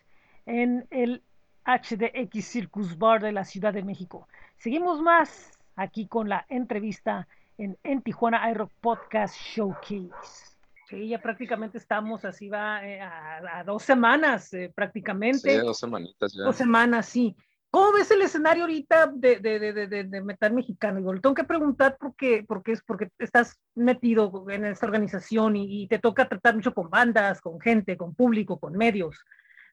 en 0.46 0.86
el 0.90 1.22
HDX 1.64 2.44
Circus 2.44 2.98
Bar 2.98 3.22
de 3.22 3.32
la 3.32 3.44
Ciudad 3.44 3.72
de 3.72 3.82
México. 3.82 4.28
Seguimos 4.56 5.00
más 5.00 5.58
aquí 5.74 6.06
con 6.06 6.28
la 6.28 6.46
entrevista 6.48 7.28
en, 7.58 7.78
en 7.82 8.02
Tijuana 8.02 8.50
iRock 8.50 8.72
Podcast 8.80 9.36
Showcase. 9.36 10.56
Sí, 10.88 11.08
ya 11.08 11.20
prácticamente 11.20 11.78
estamos, 11.78 12.24
así 12.24 12.48
va 12.48 12.86
eh, 12.86 13.00
a, 13.00 13.58
a, 13.58 13.64
dos 13.64 13.82
semanas 13.82 14.54
eh, 14.54 14.70
prácticamente. 14.72 15.50
Sí, 15.50 15.58
dos 15.58 15.78
semanitas 15.78 16.32
ya. 16.32 16.44
Dos 16.44 16.56
semanas, 16.56 17.06
sí. 17.06 17.34
¿Cómo 17.70 17.92
ves 17.92 18.10
el 18.10 18.22
escenario 18.22 18.64
ahorita 18.64 19.12
de, 19.14 19.38
de, 19.38 19.58
de, 19.58 19.86
de, 19.86 20.04
de 20.04 20.22
metal 20.22 20.52
mexicano? 20.52 21.00
Tengo 21.20 21.34
que 21.34 21.44
preguntar 21.44 21.96
porque, 22.00 22.44
porque 22.46 22.72
es 22.72 22.82
porque 22.82 23.10
estás 23.18 23.58
metido 23.74 24.46
en 24.48 24.64
esta 24.64 24.86
organización 24.86 25.56
y, 25.56 25.82
y, 25.82 25.88
te 25.88 25.98
toca 25.98 26.28
tratar 26.28 26.54
mucho 26.54 26.72
con 26.72 26.88
bandas, 26.88 27.40
con 27.40 27.60
gente, 27.60 27.96
con 27.96 28.14
público, 28.14 28.58
con 28.58 28.74
medios, 28.74 29.22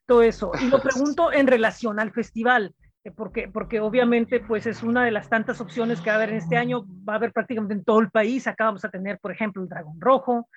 todo 0.05 0.21
eso. 0.21 0.51
Y 0.61 0.69
lo 0.69 0.81
pregunto 0.83 1.31
en 1.31 1.47
relación 1.47 1.99
al 1.99 2.11
festival, 2.11 2.75
eh, 3.03 3.11
porque, 3.11 3.47
porque 3.47 3.79
obviamente 3.79 4.39
pues 4.39 4.65
es 4.65 4.83
una 4.83 5.05
de 5.05 5.11
las 5.11 5.29
tantas 5.29 5.61
opciones 5.61 6.01
que 6.01 6.09
va 6.09 6.15
a 6.15 6.17
haber 6.17 6.29
en 6.31 6.37
este 6.37 6.57
año, 6.57 6.85
va 7.07 7.13
a 7.13 7.15
haber 7.17 7.31
prácticamente 7.31 7.75
en 7.75 7.83
todo 7.83 7.99
el 7.99 8.09
país. 8.09 8.47
Acá 8.47 8.65
vamos 8.65 8.83
a 8.83 8.89
tener, 8.89 9.19
por 9.19 9.31
ejemplo, 9.31 9.61
el 9.61 9.69
Dragón 9.69 10.01
Rojo, 10.01 10.49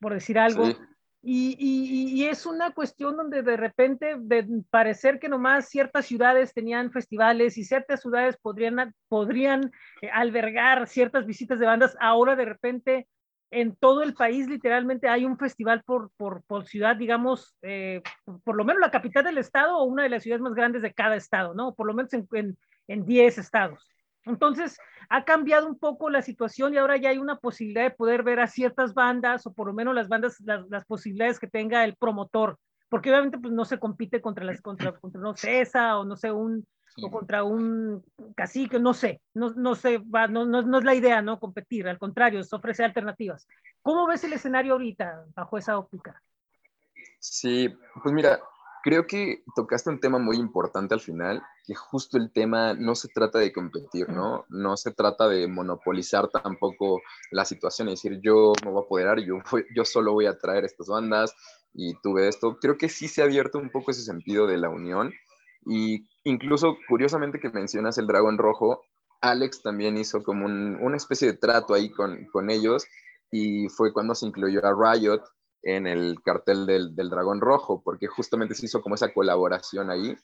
por 0.00 0.14
decir 0.14 0.38
algo. 0.38 0.66
Sí. 0.66 0.76
Y, 1.24 2.24
es 2.24 2.46
una 2.46 2.72
cuestión 2.72 3.16
donde 3.16 3.42
de 3.42 3.56
repente, 3.56 4.16
de 4.18 4.44
parecer 4.70 5.20
que 5.20 5.28
nomás 5.28 5.68
ciertas 5.68 6.06
ciudades 6.06 6.52
tenían 6.52 6.90
festivales 6.90 7.56
y 7.58 7.64
ciertas 7.64 8.00
ciudades 8.00 8.36
podrían, 8.38 8.92
podrían 9.08 9.70
eh, 10.00 10.10
albergar 10.12 10.88
ciertas 10.88 11.24
visitas 11.24 11.60
de 11.60 11.66
bandas, 11.66 11.96
ahora 12.00 12.34
de 12.34 12.44
repente 12.44 13.06
en 13.52 13.76
todo 13.76 14.02
el 14.02 14.14
país 14.14 14.48
literalmente 14.48 15.08
hay 15.08 15.24
un 15.24 15.38
festival 15.38 15.82
por, 15.84 16.10
por, 16.16 16.66
ciudad, 16.66 16.96
digamos, 16.96 17.54
eh, 17.62 18.02
por 18.44 18.56
lo 18.56 18.64
menos 18.64 18.80
la 18.80 18.90
capital 18.90 19.24
del 19.24 19.38
estado 19.38 19.76
o 19.76 19.84
una 19.84 20.02
de 20.02 20.08
las 20.08 20.22
ciudades 20.22 20.42
más 20.42 20.54
grandes 20.54 20.82
de 20.82 20.94
cada 20.94 21.16
estado, 21.16 21.54
¿no? 21.54 21.74
Por 21.74 21.86
lo 21.86 21.94
menos 21.94 22.12
en, 22.14 22.26
en, 22.32 22.58
en 22.88 23.04
10 23.04 23.38
estados. 23.38 23.86
Entonces, 24.24 24.78
ha 25.08 25.24
cambiado 25.24 25.66
un 25.66 25.78
poco 25.78 26.10
la 26.10 26.22
situación 26.22 26.74
y 26.74 26.78
ahora 26.78 26.96
ya 26.96 27.10
hay 27.10 27.18
una 27.18 27.36
posibilidad 27.36 27.82
de 27.82 27.90
poder 27.90 28.22
ver 28.22 28.40
a 28.40 28.46
ciertas 28.46 28.94
bandas 28.94 29.46
o 29.46 29.52
por 29.52 29.66
lo 29.66 29.72
menos 29.72 29.94
las 29.94 30.08
bandas, 30.08 30.40
las, 30.40 30.68
las 30.68 30.84
posibilidades 30.84 31.40
que 31.40 31.48
tenga 31.48 31.84
el 31.84 31.96
promotor, 31.96 32.58
porque 32.88 33.10
obviamente 33.10 33.38
pues 33.38 33.52
no 33.52 33.64
se 33.64 33.78
compite 33.78 34.20
contra 34.20 34.44
las 34.44 34.60
contra, 34.60 34.92
contra 35.00 35.20
no 35.20 35.34
CESA 35.34 35.98
o 35.98 36.04
no 36.04 36.16
sé, 36.16 36.30
un 36.30 36.64
sí. 36.94 37.02
o 37.04 37.10
contra 37.10 37.42
un 37.42 38.04
cacique, 38.36 38.78
no 38.78 38.94
sé, 38.94 39.20
no, 39.34 39.50
no 39.50 39.74
sé, 39.74 39.98
va, 39.98 40.28
no, 40.28 40.44
no, 40.44 40.62
no, 40.62 40.78
es 40.78 40.84
la 40.84 40.94
idea, 40.94 41.20
¿no? 41.22 41.40
Competir, 41.40 41.88
al 41.88 41.98
contrario, 41.98 42.40
es 42.40 42.52
ofrecer 42.52 42.86
alternativas. 42.86 43.48
¿Cómo 43.82 44.06
ves 44.06 44.24
el 44.24 44.34
escenario 44.34 44.74
ahorita 44.74 45.24
bajo 45.34 45.58
esa 45.58 45.78
óptica? 45.78 46.22
Sí, 47.18 47.74
pues 48.02 48.14
mira, 48.14 48.40
creo 48.82 49.06
que 49.06 49.44
tocaste 49.54 49.90
un 49.90 50.00
tema 50.00 50.18
muy 50.18 50.36
importante 50.36 50.94
al 50.94 51.00
final, 51.00 51.42
que 51.64 51.74
justo 51.74 52.18
el 52.18 52.32
tema 52.32 52.74
no 52.74 52.94
se 52.94 53.08
trata 53.08 53.38
de 53.38 53.52
competir, 53.52 54.08
¿no? 54.08 54.44
No 54.48 54.76
se 54.76 54.92
trata 54.92 55.28
de 55.28 55.46
monopolizar 55.46 56.28
tampoco 56.28 57.00
la 57.30 57.44
situación 57.44 57.88
y 57.88 57.92
decir 57.92 58.20
yo 58.22 58.52
me 58.64 58.70
voy 58.70 58.82
a 58.82 58.84
apoderar, 58.84 59.20
yo, 59.20 59.36
yo 59.74 59.84
solo 59.84 60.12
voy 60.12 60.26
a 60.26 60.38
traer 60.38 60.64
estas 60.64 60.88
bandas 60.88 61.34
y 61.72 61.94
tuve 62.02 62.28
esto. 62.28 62.58
Creo 62.60 62.76
que 62.76 62.88
sí 62.88 63.08
se 63.08 63.22
ha 63.22 63.24
abierto 63.24 63.58
un 63.58 63.70
poco 63.70 63.92
ese 63.92 64.02
sentido 64.02 64.46
de 64.46 64.58
la 64.58 64.68
unión 64.68 65.12
y 65.64 66.08
incluso 66.24 66.76
curiosamente 66.88 67.38
que 67.38 67.50
mencionas 67.50 67.98
el 67.98 68.06
dragón 68.08 68.36
rojo, 68.36 68.82
Alex 69.20 69.62
también 69.62 69.96
hizo 69.96 70.24
como 70.24 70.46
un, 70.46 70.76
una 70.80 70.96
especie 70.96 71.28
de 71.28 71.38
trato 71.38 71.74
ahí 71.74 71.90
con, 71.90 72.26
con 72.32 72.50
ellos 72.50 72.84
y 73.30 73.68
fue 73.68 73.92
cuando 73.92 74.16
se 74.16 74.26
incluyó 74.26 74.60
a 74.66 74.94
Riot 74.94 75.22
en 75.62 75.86
el 75.86 76.20
cartel 76.24 76.66
del, 76.66 76.94
del, 76.94 77.10
Dragón 77.10 77.40
Rojo, 77.40 77.82
porque 77.84 78.06
justamente 78.06 78.54
se 78.54 78.66
hizo 78.66 78.82
como 78.82 78.94
esa 78.94 79.12
colaboración 79.12 79.90
ahí. 79.90 80.16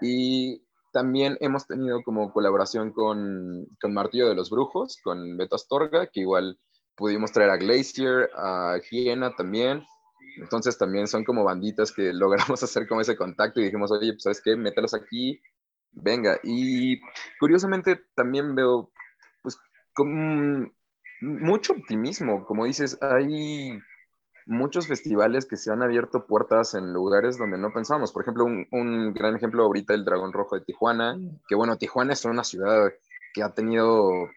Y 0.00 0.62
también 0.92 1.36
hemos 1.40 1.66
tenido 1.66 2.02
como 2.02 2.32
colaboración 2.32 2.92
con, 2.92 3.66
con 3.80 3.94
Martillo 3.94 4.28
de 4.28 4.34
los 4.34 4.50
Brujos, 4.50 4.98
con 5.02 5.36
Beto 5.36 5.56
Astorga, 5.56 6.06
que 6.06 6.20
igual 6.20 6.58
pudimos 6.96 7.32
traer 7.32 7.50
a 7.50 7.56
Glacier, 7.56 8.30
a 8.36 8.78
Hiena 8.90 9.34
también. 9.36 9.84
Entonces 10.36 10.78
también 10.78 11.06
son 11.06 11.24
como 11.24 11.44
banditas 11.44 11.92
que 11.92 12.12
logramos 12.12 12.62
hacer 12.62 12.88
como 12.88 13.00
ese 13.00 13.16
contacto 13.16 13.60
y 13.60 13.64
dijimos, 13.64 13.90
oye, 13.90 14.12
pues 14.12 14.22
sabes 14.22 14.40
qué, 14.42 14.56
mételos 14.56 14.94
aquí, 14.94 15.40
venga. 15.92 16.38
Y 16.42 17.00
curiosamente 17.38 18.00
también 18.14 18.54
veo 18.54 18.90
pues 19.42 19.58
con 19.94 20.72
mucho 21.20 21.74
optimismo, 21.74 22.46
como 22.46 22.64
dices, 22.64 22.98
hay 23.02 23.78
muchos 24.50 24.86
festivales 24.86 25.46
que 25.46 25.56
se 25.56 25.70
han 25.70 25.82
abierto 25.82 26.26
puertas 26.26 26.74
en 26.74 26.92
lugares 26.92 27.38
donde 27.38 27.56
no 27.56 27.72
pensábamos. 27.72 28.12
Por 28.12 28.22
ejemplo, 28.22 28.44
un, 28.44 28.66
un, 28.72 29.14
gran 29.14 29.36
ejemplo 29.36 29.62
ahorita 29.64 29.94
el 29.94 30.04
Dragón 30.04 30.32
Rojo 30.32 30.56
de 30.56 30.64
Tijuana, 30.64 31.18
que 31.48 31.54
bueno, 31.54 31.78
Tijuana 31.78 32.12
es 32.12 32.24
una 32.24 32.44
ciudad 32.44 32.92
que 33.32 33.42
ha 33.42 33.54
tenido 33.54 34.28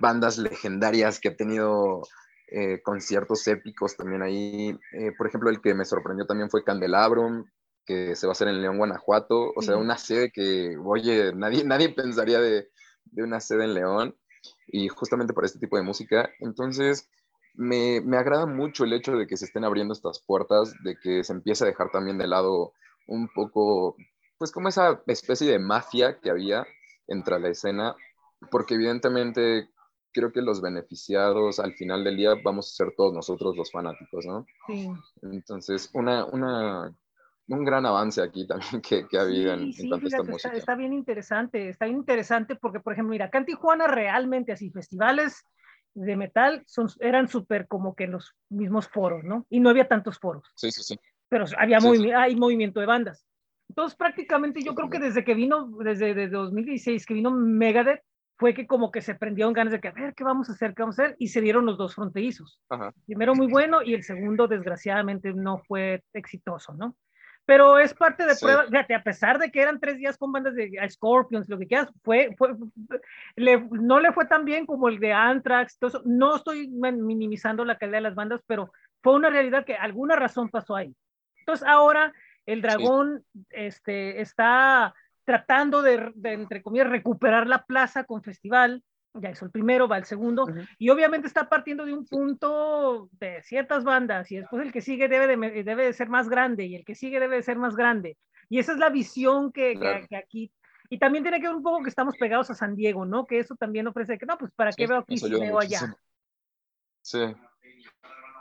bandas 0.00 0.38
legendarias, 0.38 1.20
que 1.20 1.28
ha 1.28 1.36
tenido 1.36 2.02
eh, 2.48 2.82
conciertos 2.82 3.46
épicos 3.46 3.96
también 3.96 4.22
ahí. 4.22 4.78
Eh, 4.92 5.12
por 5.16 5.26
ejemplo, 5.26 5.50
el 5.50 5.60
que 5.60 5.74
me 5.74 5.84
sorprendió 5.84 6.26
también 6.26 6.50
fue 6.50 6.64
Candelabrum, 6.64 7.46
que 7.86 8.14
se 8.16 8.26
va 8.26 8.32
a 8.32 8.32
hacer 8.32 8.48
en 8.48 8.60
León, 8.60 8.78
Guanajuato. 8.78 9.52
O 9.54 9.62
sea, 9.62 9.76
una 9.76 9.98
sede 9.98 10.30
que, 10.30 10.76
oye, 10.84 11.32
nadie, 11.34 11.64
nadie 11.64 11.90
pensaría 11.90 12.40
de, 12.40 12.68
de 13.04 13.22
una 13.22 13.40
sede 13.40 13.64
en 13.64 13.74
León. 13.74 14.16
Y 14.66 14.88
justamente 14.88 15.32
para 15.32 15.46
este 15.46 15.60
tipo 15.60 15.76
de 15.76 15.82
música. 15.82 16.28
Entonces, 16.40 17.08
me, 17.54 18.00
me, 18.00 18.16
agrada 18.16 18.46
mucho 18.46 18.84
el 18.84 18.92
hecho 18.92 19.16
de 19.16 19.26
que 19.26 19.36
se 19.36 19.44
estén 19.44 19.64
abriendo 19.64 19.92
estas 19.92 20.20
puertas, 20.20 20.74
de 20.82 20.96
que 20.96 21.24
se 21.24 21.32
empiece 21.32 21.64
a 21.64 21.66
dejar 21.66 21.90
también 21.90 22.18
de 22.18 22.26
lado 22.26 22.72
un 23.06 23.28
poco, 23.28 23.96
pues 24.38 24.52
como 24.52 24.68
esa 24.68 25.02
especie 25.06 25.50
de 25.50 25.58
mafia 25.58 26.18
que 26.20 26.30
había 26.30 26.66
entre 27.06 27.38
la 27.38 27.48
escena, 27.48 27.94
porque 28.50 28.74
evidentemente 28.74 29.68
creo 30.12 30.32
que 30.32 30.42
los 30.42 30.60
beneficiados 30.60 31.58
al 31.58 31.74
final 31.74 32.04
del 32.04 32.16
día 32.16 32.34
vamos 32.42 32.68
a 32.68 32.84
ser 32.84 32.94
todos 32.96 33.12
nosotros 33.12 33.56
los 33.56 33.70
fanáticos, 33.70 34.26
¿no? 34.26 34.46
Sí. 34.66 34.90
Entonces, 35.22 35.90
una, 35.94 36.24
una, 36.26 36.94
un 37.48 37.64
gran 37.64 37.86
avance 37.86 38.22
aquí 38.22 38.46
también 38.46 38.80
que, 38.82 39.06
que 39.08 39.18
ha 39.18 39.22
habido 39.22 39.56
sí, 39.56 39.62
en, 39.62 39.72
sí, 39.72 39.82
en 39.82 39.88
cuanto 39.88 40.06
a 40.06 40.08
esta 40.08 40.22
música. 40.22 40.48
Está, 40.48 40.58
está, 40.58 40.74
bien 40.74 40.92
interesante, 40.92 41.68
está 41.68 41.86
bien 41.86 41.98
interesante 41.98 42.56
porque, 42.56 42.80
por 42.80 42.92
ejemplo, 42.92 43.12
mira, 43.12 43.26
acá 43.26 43.38
en 43.38 43.46
Tijuana 43.46 43.86
realmente 43.86 44.52
así, 44.52 44.70
festivales 44.70 45.44
de 45.94 46.16
metal 46.16 46.62
son, 46.66 46.88
eran 47.00 47.28
súper 47.28 47.68
como 47.68 47.94
que 47.94 48.06
los 48.06 48.34
mismos 48.48 48.88
foros, 48.88 49.24
¿no? 49.24 49.46
Y 49.50 49.60
no 49.60 49.70
había 49.70 49.88
tantos 49.88 50.18
foros. 50.18 50.44
Sí, 50.56 50.70
sí, 50.70 50.82
sí. 50.82 50.98
Pero 51.28 51.44
había 51.58 51.80
sí, 51.80 51.86
movi 51.86 51.98
sí. 51.98 52.12
hay 52.12 52.36
movimiento 52.36 52.80
de 52.80 52.86
bandas. 52.86 53.26
Entonces, 53.68 53.96
prácticamente 53.96 54.62
yo 54.62 54.74
creo 54.74 54.90
que 54.90 54.98
desde 54.98 55.24
que 55.24 55.34
vino, 55.34 55.70
desde, 55.82 56.14
desde 56.14 56.36
2016, 56.36 57.06
que 57.06 57.14
vino 57.14 57.30
Megadeth, 57.30 58.02
fue 58.36 58.54
que 58.54 58.66
como 58.66 58.90
que 58.90 59.00
se 59.00 59.14
prendieron 59.14 59.52
ganas 59.52 59.72
de 59.72 59.80
que, 59.80 59.88
a 59.88 59.92
ver, 59.92 60.14
¿qué 60.14 60.24
vamos 60.24 60.48
a 60.48 60.52
hacer? 60.52 60.74
¿Qué 60.74 60.82
vamos 60.82 60.98
a 60.98 61.04
hacer? 61.04 61.16
Y 61.18 61.28
se 61.28 61.40
dieron 61.40 61.64
los 61.64 61.78
dos 61.78 61.94
fronterizos. 61.94 62.60
Ajá. 62.68 62.92
Primero 63.06 63.34
muy 63.34 63.46
bueno 63.46 63.82
y 63.82 63.94
el 63.94 64.02
segundo, 64.02 64.48
desgraciadamente, 64.48 65.32
no 65.32 65.58
fue 65.66 66.02
exitoso, 66.12 66.74
¿no? 66.74 66.96
Pero 67.44 67.78
es 67.78 67.92
parte 67.94 68.24
de 68.24 68.34
sí. 68.34 68.44
prueba, 68.44 68.66
fíjate, 68.66 68.94
a 68.94 69.02
pesar 69.02 69.38
de 69.38 69.50
que 69.50 69.60
eran 69.60 69.80
tres 69.80 69.98
días 69.98 70.16
con 70.16 70.32
bandas 70.32 70.54
de 70.54 70.70
Scorpions, 70.90 71.48
lo 71.48 71.58
que 71.58 71.66
quieras, 71.66 71.88
fue, 72.02 72.34
fue 72.38 72.54
le, 73.36 73.60
no 73.70 74.00
le 74.00 74.12
fue 74.12 74.26
tan 74.26 74.44
bien 74.44 74.66
como 74.66 74.88
el 74.88 75.00
de 75.00 75.12
Anthrax, 75.12 75.78
todo 75.78 75.88
eso. 75.88 76.02
no 76.04 76.36
estoy 76.36 76.68
minimizando 76.68 77.64
la 77.64 77.78
calidad 77.78 77.98
de 77.98 78.02
las 78.02 78.14
bandas, 78.14 78.40
pero 78.46 78.72
fue 79.02 79.14
una 79.14 79.30
realidad 79.30 79.64
que 79.64 79.74
alguna 79.74 80.16
razón 80.16 80.48
pasó 80.48 80.76
ahí. 80.76 80.94
Entonces 81.38 81.66
ahora 81.66 82.12
el 82.46 82.62
dragón 82.62 83.24
sí. 83.32 83.44
este, 83.50 84.20
está 84.20 84.94
tratando 85.24 85.82
de, 85.82 86.12
de, 86.14 86.32
entre 86.32 86.62
comillas, 86.62 86.88
recuperar 86.88 87.46
la 87.46 87.64
plaza 87.64 88.04
con 88.04 88.22
festival. 88.22 88.82
Ya 89.14 89.30
hizo 89.30 89.44
el 89.44 89.50
primero, 89.50 89.88
va 89.88 89.98
el 89.98 90.04
segundo. 90.04 90.46
Y 90.78 90.88
obviamente 90.90 91.26
está 91.26 91.48
partiendo 91.48 91.84
de 91.84 91.92
un 91.92 92.06
punto 92.06 93.10
de 93.12 93.42
ciertas 93.42 93.84
bandas 93.84 94.30
y 94.32 94.36
después 94.36 94.64
el 94.64 94.72
que 94.72 94.80
sigue 94.80 95.08
debe 95.08 95.26
de, 95.26 95.62
debe 95.62 95.84
de 95.84 95.92
ser 95.92 96.08
más 96.08 96.28
grande 96.28 96.64
y 96.64 96.76
el 96.76 96.84
que 96.84 96.94
sigue 96.94 97.20
debe 97.20 97.36
de 97.36 97.42
ser 97.42 97.58
más 97.58 97.76
grande. 97.76 98.16
Y 98.48 98.58
esa 98.58 98.72
es 98.72 98.78
la 98.78 98.90
visión 98.90 99.52
que, 99.52 99.78
que, 99.78 100.06
que 100.08 100.16
aquí 100.16 100.52
y 100.92 100.98
también 100.98 101.24
tiene 101.24 101.40
que 101.40 101.46
ver 101.46 101.56
un 101.56 101.62
poco 101.62 101.82
que 101.82 101.88
estamos 101.88 102.18
pegados 102.18 102.50
a 102.50 102.54
San 102.54 102.76
Diego, 102.76 103.06
¿no? 103.06 103.24
Que 103.26 103.38
eso 103.38 103.54
también 103.54 103.86
ofrece 103.86 104.18
que, 104.18 104.26
no, 104.26 104.36
pues 104.36 104.52
para 104.52 104.72
qué 104.72 104.86
veo 104.86 104.98
aquí 104.98 105.16
si 105.16 105.30
veo 105.30 105.58
allá. 105.58 105.96
Sí. 107.00 107.34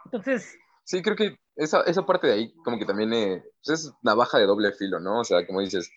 Entonces. 0.04 0.58
Sí, 0.84 1.02
creo 1.02 1.16
que 1.16 1.38
esa, 1.56 1.80
esa 1.84 2.06
parte 2.06 2.28
de 2.28 2.34
ahí 2.34 2.54
como 2.66 2.78
que 2.78 2.86
también 2.86 3.14
eh, 3.14 3.42
pues 3.64 3.80
es 3.80 3.94
navaja 4.02 4.38
de 4.38 4.48
doble 4.48 4.74
filo, 4.74 5.00
¿no? 5.00 5.22
O 5.22 5.24
sea, 5.24 5.48
como 5.48 5.62
dices, 5.62 5.90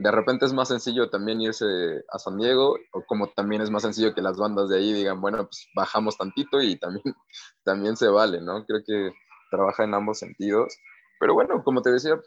de 0.00 0.10
repente 0.10 0.46
es 0.46 0.54
más 0.54 0.68
sencillo 0.68 1.10
también 1.10 1.42
irse 1.42 1.66
a 2.10 2.18
San 2.18 2.38
Diego, 2.38 2.74
o 2.92 3.04
como 3.06 3.28
también 3.28 3.60
es 3.60 3.70
más 3.70 3.82
sencillo 3.82 4.14
que 4.14 4.22
las 4.22 4.38
bandas 4.38 4.70
de 4.70 4.78
ahí 4.78 4.94
digan, 4.94 5.20
bueno, 5.20 5.44
pues 5.44 5.68
bajamos 5.74 6.16
tantito 6.16 6.62
y 6.62 6.78
también, 6.78 7.02
también 7.64 7.96
se 7.98 8.08
vale, 8.08 8.40
¿no? 8.40 8.64
Creo 8.64 8.80
que 8.86 9.12
trabaja 9.50 9.84
en 9.84 9.92
ambos 9.92 10.18
sentidos. 10.18 10.74
Pero 11.18 11.34
bueno, 11.34 11.62
como 11.62 11.82
te 11.82 11.90
decía, 11.90 12.18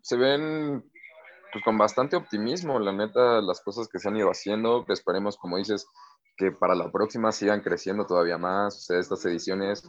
se 0.00 0.16
ven 0.16 0.82
pues 1.52 1.62
con 1.64 1.76
bastante 1.76 2.16
optimismo, 2.16 2.78
la 2.78 2.92
neta, 2.92 3.42
las 3.42 3.60
cosas 3.60 3.88
que 3.88 3.98
se 3.98 4.08
han 4.08 4.16
ido 4.16 4.30
haciendo, 4.30 4.86
esperemos, 4.88 5.36
como 5.36 5.58
dices, 5.58 5.86
que 6.38 6.50
para 6.50 6.74
la 6.74 6.90
próxima 6.90 7.30
sigan 7.30 7.60
creciendo 7.60 8.06
todavía 8.06 8.38
más, 8.38 8.74
o 8.74 8.80
sea, 8.80 8.98
estas 8.98 9.22
ediciones, 9.26 9.86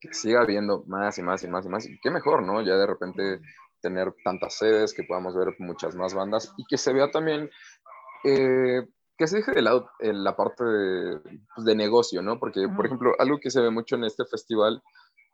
que 0.00 0.12
siga 0.12 0.40
habiendo 0.40 0.82
más 0.88 1.18
y 1.18 1.22
más 1.22 1.44
y 1.44 1.48
más 1.48 1.66
y 1.66 1.68
más, 1.68 1.86
y 1.86 2.00
qué 2.00 2.10
mejor, 2.10 2.42
¿no? 2.42 2.62
Ya 2.62 2.74
de 2.76 2.86
repente 2.86 3.40
tener 3.80 4.14
tantas 4.24 4.56
sedes, 4.58 4.94
que 4.94 5.04
podamos 5.04 5.34
ver 5.34 5.54
muchas 5.58 5.94
más 5.94 6.14
bandas 6.14 6.52
y 6.56 6.64
que 6.66 6.78
se 6.78 6.92
vea 6.92 7.10
también, 7.10 7.50
eh, 8.24 8.86
que 9.16 9.26
se 9.26 9.36
deje 9.36 9.52
de 9.52 9.62
lado 9.62 9.90
eh, 10.00 10.12
la 10.12 10.36
parte 10.36 10.64
de, 10.64 11.20
pues, 11.54 11.64
de, 11.64 11.74
negocio, 11.74 12.22
¿no? 12.22 12.38
Porque, 12.38 12.68
por 12.68 12.86
ejemplo, 12.86 13.14
algo 13.18 13.38
que 13.38 13.50
se 13.50 13.60
ve 13.60 13.70
mucho 13.70 13.96
en 13.96 14.04
este 14.04 14.24
festival 14.24 14.82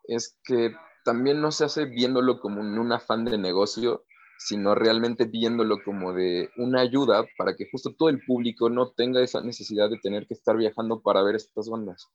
es 0.05 0.39
que 0.45 0.75
también 1.05 1.41
no 1.41 1.53
se 1.53 1.65
hace 1.65 1.85
viéndolo 1.85 2.41
como 2.41 2.61
un 2.61 2.93
afán 2.93 3.25
de 3.25 3.39
negocio, 3.39 4.05
sino 4.39 4.75
realmente 4.75 5.25
viéndolo 5.25 5.79
como 5.85 6.13
de 6.13 6.51
una 6.57 6.81
ayuda 6.81 7.25
para 7.39 7.55
que 7.55 7.69
justo 7.71 7.95
todo 7.95 8.09
el 8.09 8.25
público 8.25 8.69
no 8.69 8.91
tenga 8.91 9.23
esa 9.23 9.41
necesidad 9.41 9.89
de 9.89 9.99
tener 9.99 10.27
que 10.27 10.35
estar 10.35 10.57
viajando 10.57 11.01
para 11.01 11.23
ver 11.23 11.37
estas 11.37 11.69
bandas. 11.69 12.11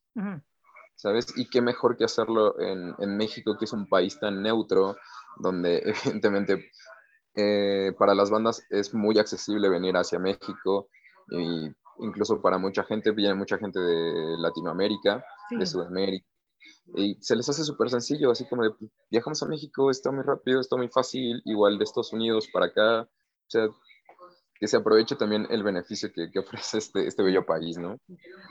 ¿Sabes? 1.01 1.35
Y 1.35 1.49
qué 1.49 1.61
mejor 1.61 1.97
que 1.97 2.03
hacerlo 2.03 2.59
en, 2.61 2.93
en, 2.99 3.17
México, 3.17 3.57
que 3.57 3.65
es 3.65 3.73
un 3.73 3.89
país 3.89 4.19
tan 4.19 4.43
neutro, 4.43 4.97
donde 5.37 5.81
evidentemente 6.21 6.69
eh, 7.33 7.91
para 7.97 8.13
las 8.13 8.29
bandas 8.29 8.63
es 8.69 8.93
muy 8.93 9.17
accesible 9.17 9.67
venir 9.67 9.97
hacia 9.97 10.19
México 10.19 10.89
y 11.31 11.71
incluso 12.05 12.39
para 12.39 12.59
mucha 12.59 12.83
gente, 12.83 13.11
viene 13.13 13.33
mucha 13.33 13.57
gente 13.57 13.79
de 13.79 14.37
Latinoamérica, 14.37 15.25
de 15.49 15.65
Sudamérica, 15.65 16.27
y 16.95 17.15
se 17.19 17.35
les 17.35 17.49
hace 17.49 17.63
súper 17.63 17.89
sencillo, 17.89 18.29
así 18.29 18.47
como 18.47 18.61
de, 18.61 18.69
pues, 18.69 18.91
viajamos 19.09 19.41
a 19.41 19.47
México, 19.47 19.89
está 19.89 20.11
muy 20.11 20.23
rápido, 20.23 20.59
está 20.59 20.77
muy 20.77 20.89
fácil, 20.89 21.41
igual 21.45 21.79
de 21.79 21.83
Estados 21.83 22.13
Unidos 22.13 22.47
para 22.53 22.67
acá, 22.67 23.01
o 23.01 23.49
sea, 23.49 23.69
que 24.61 24.67
se 24.67 24.77
aproveche 24.77 25.15
también 25.15 25.47
el 25.49 25.63
beneficio 25.63 26.11
que, 26.13 26.29
que 26.29 26.37
ofrece 26.37 26.77
este, 26.77 27.07
este 27.07 27.23
bello 27.23 27.47
país, 27.47 27.79
¿no? 27.79 27.97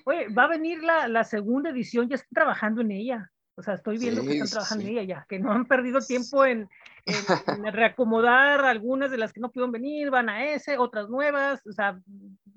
Oye, 0.04 0.28
va 0.28 0.44
a 0.44 0.48
venir 0.48 0.82
la, 0.82 1.06
la, 1.06 1.22
segunda 1.22 1.70
edición, 1.70 2.08
ya 2.08 2.16
están 2.16 2.34
trabajando 2.34 2.80
en 2.80 2.90
ella. 2.90 3.30
O 3.54 3.62
sea, 3.62 3.74
estoy 3.74 3.96
viendo 3.96 4.22
que 4.22 4.32
están 4.32 4.48
trabajando 4.48 4.84
en 4.84 4.90
ella 4.90 5.02
ya, 5.04 5.26
que 5.28 5.38
no 5.38 5.52
han 5.52 5.66
perdido 5.66 6.00
tiempo 6.00 6.44
en, 6.44 6.68
en, 7.06 7.64
en, 7.64 7.72
reacomodar 7.72 8.64
algunas 8.64 9.12
de 9.12 9.18
las 9.18 9.32
que 9.32 9.38
no 9.38 9.52
pudieron 9.52 9.70
venir, 9.70 10.10
van 10.10 10.28
a 10.28 10.52
ese, 10.52 10.78
otras 10.78 11.08
nuevas, 11.08 11.64
o 11.64 11.70
sea, 11.70 12.00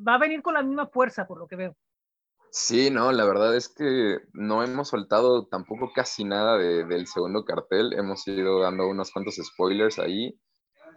va 0.07 0.15
a 0.15 0.19
venir 0.19 0.41
con 0.41 0.55
la 0.55 0.63
misma 0.63 0.87
fuerza, 0.87 1.27
por 1.27 1.37
lo 1.37 1.47
que 1.47 1.55
veo. 1.55 1.75
Sí, 2.49 2.89
no, 2.89 3.11
la 3.11 3.25
verdad 3.25 3.55
es 3.55 3.69
que 3.69 4.17
no 4.33 4.63
hemos 4.63 4.87
soltado 4.89 5.45
tampoco 5.45 5.91
casi 5.93 6.23
nada 6.23 6.57
de, 6.57 6.85
del 6.85 7.05
segundo 7.05 7.45
cartel. 7.45 7.93
Hemos 7.93 8.27
ido 8.27 8.61
dando 8.61 8.87
unos 8.87 9.11
cuantos 9.11 9.35
spoilers 9.35 9.99
ahí, 9.99 10.39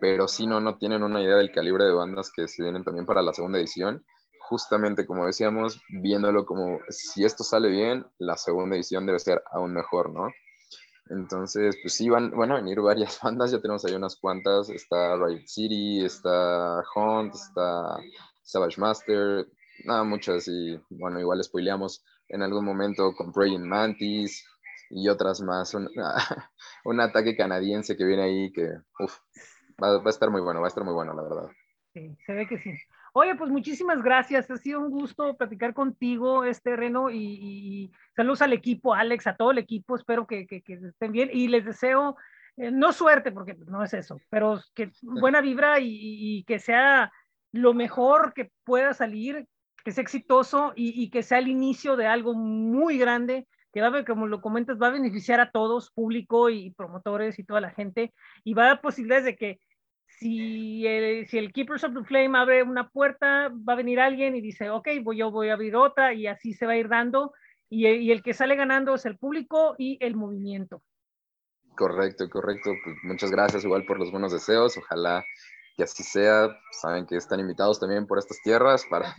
pero 0.00 0.28
sí, 0.28 0.46
no, 0.46 0.60
no 0.60 0.76
tienen 0.78 1.02
una 1.02 1.22
idea 1.22 1.36
del 1.36 1.52
calibre 1.52 1.84
de 1.84 1.92
bandas 1.92 2.30
que 2.34 2.48
se 2.48 2.62
vienen 2.62 2.84
también 2.84 3.06
para 3.06 3.22
la 3.22 3.32
segunda 3.32 3.58
edición. 3.58 4.04
Justamente 4.48 5.06
como 5.06 5.26
decíamos, 5.26 5.80
viéndolo 5.88 6.46
como 6.46 6.78
si 6.88 7.24
esto 7.24 7.42
sale 7.42 7.68
bien, 7.68 8.06
la 8.18 8.36
segunda 8.36 8.76
edición 8.76 9.06
debe 9.06 9.18
ser 9.18 9.42
aún 9.52 9.72
mejor, 9.72 10.12
¿no? 10.12 10.28
Entonces, 11.08 11.76
pues 11.82 11.94
sí, 11.94 12.08
van, 12.08 12.30
van 12.30 12.52
a 12.52 12.56
venir 12.56 12.80
varias 12.82 13.20
bandas, 13.22 13.50
ya 13.50 13.60
tenemos 13.60 13.84
ahí 13.84 13.94
unas 13.94 14.16
cuantas. 14.16 14.70
Está 14.70 15.16
Riot 15.16 15.46
City, 15.46 16.04
está 16.04 16.82
Hunt, 16.94 17.34
está 17.34 17.96
Savage 18.42 18.80
Master, 18.80 19.46
nada, 19.84 20.04
muchas 20.04 20.48
y 20.48 20.80
bueno, 20.90 21.20
igual 21.20 21.42
spoileamos 21.42 22.04
en 22.28 22.42
algún 22.42 22.64
momento 22.64 23.14
con 23.14 23.32
Praying 23.32 23.68
Mantis 23.68 24.44
y 24.90 25.08
otras 25.08 25.40
más. 25.40 25.74
Un, 25.74 25.88
un, 26.84 27.00
ataque 27.00 27.36
canadiense 27.36 27.96
que 27.96 28.04
viene 28.04 28.22
ahí 28.22 28.52
que 28.52 28.68
uf, 29.00 29.18
va, 29.82 29.98
va, 29.98 30.06
a 30.06 30.10
estar 30.10 30.30
muy 30.30 30.40
bueno, 30.40 30.60
va 30.60 30.66
a 30.66 30.68
estar 30.68 30.84
muy 30.84 30.94
bueno, 30.94 31.14
la 31.14 31.22
verdad. 31.22 31.50
Sí, 31.92 32.16
se 32.26 32.34
ve 32.34 32.46
que 32.46 32.58
sí. 32.58 32.74
Oye, 33.14 33.34
pues 33.36 33.50
muchísimas 33.50 34.02
gracias. 34.02 34.50
Ha 34.50 34.56
sido 34.58 34.80
un 34.80 34.90
gusto 34.90 35.34
platicar 35.36 35.72
contigo, 35.72 36.44
este 36.44 36.76
Reno, 36.76 37.08
y, 37.08 37.16
y 37.16 37.92
saludos 38.14 38.42
al 38.42 38.52
equipo, 38.52 38.92
Alex, 38.92 39.26
a 39.26 39.36
todo 39.36 39.52
el 39.52 39.58
equipo. 39.58 39.96
Espero 39.96 40.26
que, 40.26 40.46
que, 40.46 40.60
que 40.60 40.74
estén 40.74 41.12
bien 41.12 41.30
y 41.32 41.48
les 41.48 41.64
deseo, 41.64 42.16
eh, 42.58 42.70
no 42.70 42.92
suerte, 42.92 43.32
porque 43.32 43.56
no 43.66 43.82
es 43.82 43.94
eso, 43.94 44.20
pero 44.28 44.60
que 44.74 44.90
buena 45.00 45.40
vibra 45.40 45.80
y, 45.80 45.88
y 45.90 46.44
que 46.44 46.58
sea 46.58 47.10
lo 47.52 47.72
mejor 47.72 48.34
que 48.34 48.50
pueda 48.64 48.92
salir, 48.92 49.46
que 49.82 49.92
sea 49.92 50.02
exitoso 50.02 50.72
y, 50.76 51.02
y, 51.02 51.10
que 51.10 51.22
sea 51.22 51.38
el 51.38 51.48
inicio 51.48 51.96
de 51.96 52.06
algo 52.06 52.34
muy 52.34 52.98
grande, 52.98 53.46
que 53.72 53.80
va 53.80 53.88
a, 53.88 54.04
como 54.04 54.26
lo 54.26 54.40
comentas, 54.40 54.78
va 54.80 54.88
a 54.88 54.90
beneficiar 54.90 55.40
a 55.40 55.50
todos, 55.50 55.90
público 55.90 56.50
y 56.50 56.72
promotores 56.72 57.38
y 57.38 57.44
toda 57.44 57.60
la 57.60 57.70
gente, 57.70 58.12
y 58.44 58.54
va 58.54 58.64
a 58.64 58.68
dar 58.68 58.80
posibilidades 58.80 59.24
de 59.24 59.36
que 59.36 59.60
si 60.18 60.86
el, 60.86 61.26
si 61.26 61.38
el 61.38 61.52
Keepers 61.52 61.84
of 61.84 61.94
the 61.94 62.04
Flame 62.04 62.38
abre 62.38 62.62
una 62.62 62.88
puerta, 62.88 63.50
va 63.68 63.74
a 63.74 63.76
venir 63.76 64.00
alguien 64.00 64.34
y 64.34 64.40
dice, 64.40 64.70
ok, 64.70 64.88
voy, 65.02 65.18
yo 65.18 65.30
voy 65.30 65.50
a 65.50 65.54
abrir 65.54 65.76
otra, 65.76 66.14
y 66.14 66.26
así 66.26 66.54
se 66.54 66.66
va 66.66 66.72
a 66.72 66.76
ir 66.76 66.88
dando, 66.88 67.32
y, 67.68 68.10
el 68.10 68.22
que 68.22 68.34
sale 68.34 68.56
ganando 68.56 68.94
es 68.94 69.06
el 69.06 69.18
público 69.18 69.74
y 69.78 69.98
el 70.00 70.14
movimiento. 70.14 70.82
Correcto, 71.76 72.28
correcto. 72.30 72.70
Pues 72.84 72.96
muchas 73.02 73.30
gracias 73.30 73.64
igual 73.64 73.84
por 73.84 73.98
los 73.98 74.10
buenos 74.10 74.32
deseos. 74.32 74.78
Ojalá 74.78 75.24
que 75.76 75.82
así 75.82 76.02
sea. 76.02 76.56
Saben 76.70 77.06
que 77.06 77.16
están 77.16 77.40
invitados 77.40 77.80
también 77.80 78.06
por 78.06 78.18
estas 78.18 78.40
tierras 78.42 78.86
para, 78.88 79.14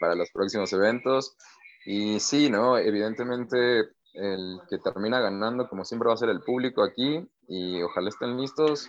para 0.00 0.14
los 0.14 0.30
próximos 0.30 0.72
eventos. 0.72 1.36
Y 1.84 2.20
sí, 2.20 2.50
¿no? 2.50 2.78
Evidentemente 2.78 3.88
el 4.14 4.60
que 4.68 4.78
termina 4.78 5.20
ganando, 5.20 5.68
como 5.68 5.84
siempre, 5.84 6.08
va 6.08 6.14
a 6.14 6.18
ser 6.18 6.30
el 6.30 6.40
público 6.40 6.82
aquí 6.82 7.28
y 7.46 7.82
ojalá 7.82 8.08
estén 8.08 8.36
listos. 8.36 8.88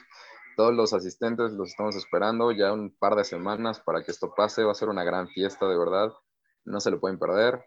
Todos 0.59 0.75
los 0.75 0.91
asistentes 0.91 1.53
los 1.53 1.69
estamos 1.69 1.95
esperando 1.95 2.51
ya 2.51 2.73
un 2.73 2.93
par 2.93 3.15
de 3.15 3.23
semanas 3.23 3.79
para 3.79 4.03
que 4.03 4.11
esto 4.11 4.33
pase. 4.35 4.65
Va 4.65 4.73
a 4.73 4.75
ser 4.75 4.89
una 4.89 5.05
gran 5.05 5.29
fiesta, 5.29 5.65
de 5.69 5.77
verdad. 5.77 6.11
No 6.65 6.81
se 6.81 6.91
lo 6.91 6.99
pueden 6.99 7.17
perder. 7.17 7.63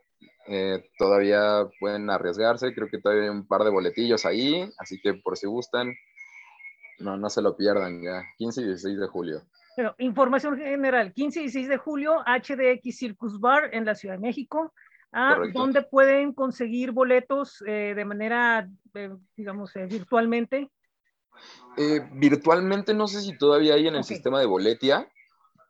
Eh, 0.47 0.91
todavía 0.99 1.67
pueden 1.81 2.11
arriesgarse. 2.11 2.75
Creo 2.75 2.89
que 2.89 2.99
todavía 2.99 3.25
hay 3.25 3.29
un 3.31 3.47
par 3.47 3.65
de 3.65 3.71
boletillos 3.71 4.27
ahí. 4.27 4.71
Así 4.77 5.01
que 5.01 5.15
por 5.15 5.39
si 5.39 5.47
gustan, 5.47 5.95
no, 6.99 7.17
no 7.17 7.31
se 7.31 7.41
lo 7.41 7.57
pierdan 7.57 8.03
ya. 8.03 8.25
15 8.37 8.61
y 8.61 8.65
16 8.67 9.01
de 9.01 9.07
julio. 9.07 9.41
Pero, 9.75 9.95
información 9.97 10.59
general, 10.59 11.15
15 11.15 11.39
y 11.39 11.43
16 11.45 11.69
de 11.71 11.79
julio, 11.79 12.23
HDX 12.27 12.95
Circus 12.95 13.41
Bar 13.41 13.71
en 13.73 13.87
la 13.87 13.95
Ciudad 13.95 14.17
de 14.17 14.21
México. 14.21 14.75
Ah, 15.13 15.39
¿Dónde 15.55 15.81
pueden 15.81 16.35
conseguir 16.35 16.91
boletos 16.93 17.65
eh, 17.67 17.95
de 17.97 18.05
manera, 18.05 18.69
eh, 18.93 19.17
digamos, 19.35 19.75
eh, 19.77 19.87
virtualmente? 19.87 20.71
Eh, 21.77 22.07
virtualmente 22.13 22.93
no 22.93 23.09
sé 23.09 23.23
si 23.23 23.37
todavía 23.37 23.75
hay 23.75 23.87
en 23.87 23.95
el 23.95 24.03
okay. 24.03 24.17
sistema 24.17 24.41
de 24.41 24.47
boletia, 24.47 25.09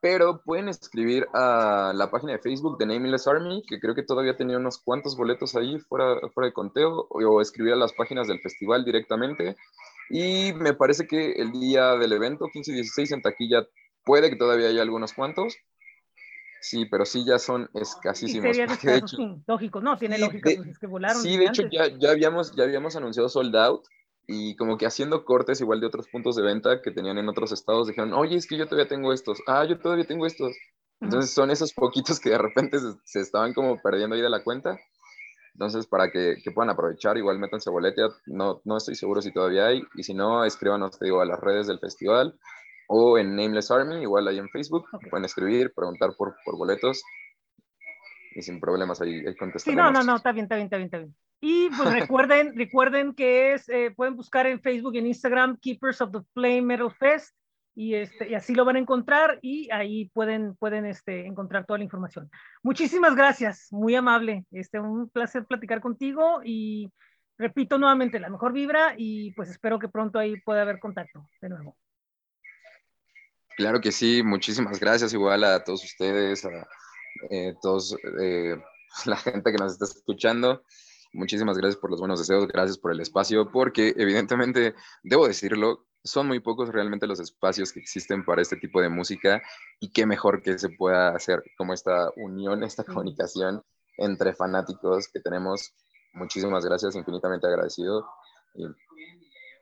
pero 0.00 0.42
pueden 0.42 0.68
escribir 0.68 1.28
a 1.32 1.92
la 1.94 2.10
página 2.10 2.32
de 2.32 2.40
Facebook 2.40 2.76
de 2.76 2.86
Nameless 2.86 3.28
Army, 3.28 3.62
que 3.68 3.78
creo 3.78 3.94
que 3.94 4.02
todavía 4.02 4.36
tenía 4.36 4.56
unos 4.56 4.78
cuantos 4.78 5.16
boletos 5.16 5.54
ahí 5.54 5.78
fuera, 5.78 6.16
fuera 6.34 6.46
de 6.48 6.52
conteo, 6.52 7.06
o, 7.08 7.40
escribir 7.40 7.74
a 7.74 7.76
las 7.76 7.92
páginas 7.92 8.26
del 8.26 8.40
festival 8.40 8.84
directamente 8.84 9.56
y 10.10 10.52
me 10.54 10.74
parece 10.74 11.06
que 11.06 11.32
el 11.32 11.52
día 11.52 11.96
del 11.96 12.12
evento, 12.12 12.48
15 12.52 12.72
y 12.72 12.74
16 12.74 13.12
en 13.12 13.22
taquilla, 13.22 13.66
puede 14.04 14.28
que 14.28 14.36
todavía 14.36 14.68
haya 14.68 14.82
algunos 14.82 15.12
cuantos. 15.12 15.56
Sí, 16.60 16.84
pero 16.86 17.04
sí 17.04 17.24
ya 17.24 17.38
son 17.38 17.70
escasísimos. 17.72 18.56
De 18.56 18.96
hecho, 18.96 19.16
lógico, 19.46 19.80
no, 19.80 19.96
tiene 19.96 20.18
lógica, 20.18 20.50
de, 20.50 20.56
pues 20.56 20.68
es 20.68 20.78
que 20.78 20.86
volaron. 20.86 21.22
Sí, 21.22 21.36
de 21.36 21.46
hecho 21.46 21.62
ya, 21.70 21.86
ya, 21.98 22.10
habíamos, 22.10 22.54
ya 22.54 22.64
habíamos 22.64 22.94
anunciado 22.94 23.28
sold 23.28 23.56
out 23.56 23.84
y 24.27 24.57
como 24.57 24.79
que 24.79 24.87
haciendo 24.87 25.25
cortes 25.25 25.61
igual 25.61 25.81
de 25.81 25.87
otros 25.87 26.09
puntos 26.09 26.37
de 26.37 26.43
venta 26.43 26.81
que 26.83 26.91
tenían 26.91 27.18
en 27.18 27.29
otros 27.29 27.53
estados, 27.53 27.89
dijeron, 27.89 28.12
oye, 28.12 28.37
es 28.37 28.47
que 28.47 28.57
yo 28.57 28.66
todavía 28.66 28.89
tengo 28.89 29.12
estos, 29.12 29.41
ah, 29.47 29.64
yo 29.64 29.79
todavía 29.79 30.07
tengo 30.07 30.27
estos. 30.27 30.57
Entonces 31.01 31.33
son 31.33 31.51
esos 31.51 31.73
poquitos 31.73 32.20
que 32.20 32.31
de 32.31 32.39
repente 32.39 32.79
se, 32.79 32.93
se 33.05 33.20
estaban 33.20 33.53
como 33.55 33.81
perdiendo 33.83 34.14
ahí 34.14 34.23
de 34.23 34.31
la 34.31 34.45
cuenta 34.45 34.79
entonces, 35.55 35.87
para 35.87 36.11
que, 36.11 36.37
que, 36.43 36.51
puedan 36.51 36.70
aprovechar, 36.70 37.16
igual 37.18 37.39
métanse 37.39 37.70
boletia, 37.70 38.09
no, 38.27 38.62
no 38.64 38.77
estoy 38.79 38.95
seguro 38.95 39.20
si 39.20 39.33
todavía 39.33 39.66
hay, 39.66 39.83
y 39.95 40.03
si 40.03 40.14
no, 40.14 40.45
escríbanos, 40.45 40.99
te 40.99 41.05
digo, 41.05 41.20
a 41.20 41.27
las 41.27 41.41
redes 41.41 41.66
del 41.66 41.79
festival, 41.79 42.39
o 42.89 43.18
en 43.18 43.37
Nameless 43.37 43.70
Army, 43.70 44.03
igual 44.03 44.29
ahí 44.29 44.39
en 44.39 44.49
Facebook. 44.49 44.87
Ok. 44.93 45.11
Pueden 45.11 45.25
escribir, 45.25 45.73
preguntar 45.75 46.14
por, 46.16 46.35
por 46.45 46.57
boletos 46.57 47.03
y 48.35 48.43
sin 48.43 48.61
problemas 48.61 49.01
ahí, 49.03 49.18
ahí 49.27 49.33
Sí, 49.33 49.39
contestaremos. 49.39 49.93
no, 49.93 49.93
no, 49.93 50.05
no, 50.05 50.16
está 50.16 50.33
bien, 50.33 50.45
está 50.45 50.57
bien, 50.57 50.66
está 50.66 50.77
bien, 50.79 50.87
está 50.87 50.99
bien. 50.99 51.14
Y 51.43 51.68
pues 51.70 51.93
recuerden, 52.09 52.57
recuerden 52.57 53.14
que 53.14 53.53
es, 53.53 53.68
eh, 53.68 53.90
pueden 53.95 54.16
buscar 54.16 54.47
en 54.47 54.62
Facebook 54.62 54.95
y 54.95 54.99
en 54.99 55.09
Instagram 55.09 55.59
Keepers 55.61 56.01
of 56.01 56.12
the 56.12 56.20
Flame 56.32 56.62
Metal 56.62 56.90
Fest 56.99 57.34
y, 57.74 57.95
este, 57.95 58.28
y 58.28 58.34
así 58.34 58.55
lo 58.55 58.64
van 58.64 58.76
a 58.76 58.78
encontrar 58.78 59.38
y 59.43 59.68
ahí 59.72 60.09
pueden, 60.14 60.55
pueden 60.57 60.86
este, 60.86 61.26
encontrar 61.26 61.66
toda 61.66 61.78
la 61.78 61.84
información. 61.84 62.30
Muchísimas 62.62 63.16
gracias, 63.16 63.68
muy 63.72 63.95
amable. 63.97 64.47
Este, 64.53 64.78
un 64.78 65.11
placer 65.11 65.45
platicar 65.45 65.80
contigo 65.80 66.43
y 66.45 66.93
repito 67.38 67.76
nuevamente, 67.76 68.20
la 68.20 68.30
mejor 68.30 68.53
vibra 68.53 68.95
y 68.97 69.32
pues 69.32 69.51
espero 69.51 69.80
que 69.80 69.88
pronto 69.88 70.20
ahí 70.20 70.40
pueda 70.43 70.62
haber 70.62 70.78
contacto 70.78 71.28
de 71.40 71.49
nuevo. 71.49 71.76
Claro 73.57 73.80
que 73.80 73.90
sí, 73.90 74.22
muchísimas 74.22 74.78
gracias 74.78 75.12
igual 75.12 75.43
a 75.43 75.64
todos 75.64 75.82
ustedes, 75.82 76.45
a 76.45 76.68
eh, 77.30 77.55
todos 77.61 77.97
eh, 78.20 78.62
la 79.07 79.16
gente 79.16 79.51
que 79.51 79.59
nos 79.59 79.72
está 79.72 79.86
escuchando. 79.86 80.62
Muchísimas 81.12 81.58
gracias 81.58 81.78
por 81.80 81.90
los 81.90 82.00
buenos 82.00 82.18
deseos, 82.18 82.48
gracias 82.48 82.78
por 82.78 82.90
el 82.92 83.00
espacio, 83.00 83.50
porque 83.50 83.92
evidentemente, 83.96 84.74
debo 85.02 85.26
decirlo, 85.28 85.86
son 86.04 86.26
muy 86.26 86.40
pocos 86.40 86.70
realmente 86.70 87.06
los 87.06 87.20
espacios 87.20 87.72
que 87.72 87.80
existen 87.80 88.24
para 88.24 88.42
este 88.42 88.56
tipo 88.56 88.80
de 88.80 88.88
música 88.88 89.42
y 89.78 89.92
qué 89.92 90.06
mejor 90.06 90.42
que 90.42 90.58
se 90.58 90.70
pueda 90.70 91.10
hacer 91.10 91.42
como 91.56 91.74
esta 91.74 92.10
unión, 92.16 92.62
esta 92.64 92.82
comunicación 92.84 93.62
entre 93.98 94.32
fanáticos 94.32 95.08
que 95.12 95.20
tenemos. 95.20 95.74
Muchísimas 96.14 96.64
gracias, 96.64 96.96
infinitamente 96.96 97.46
agradecido. 97.46 98.08
Y 98.54 98.64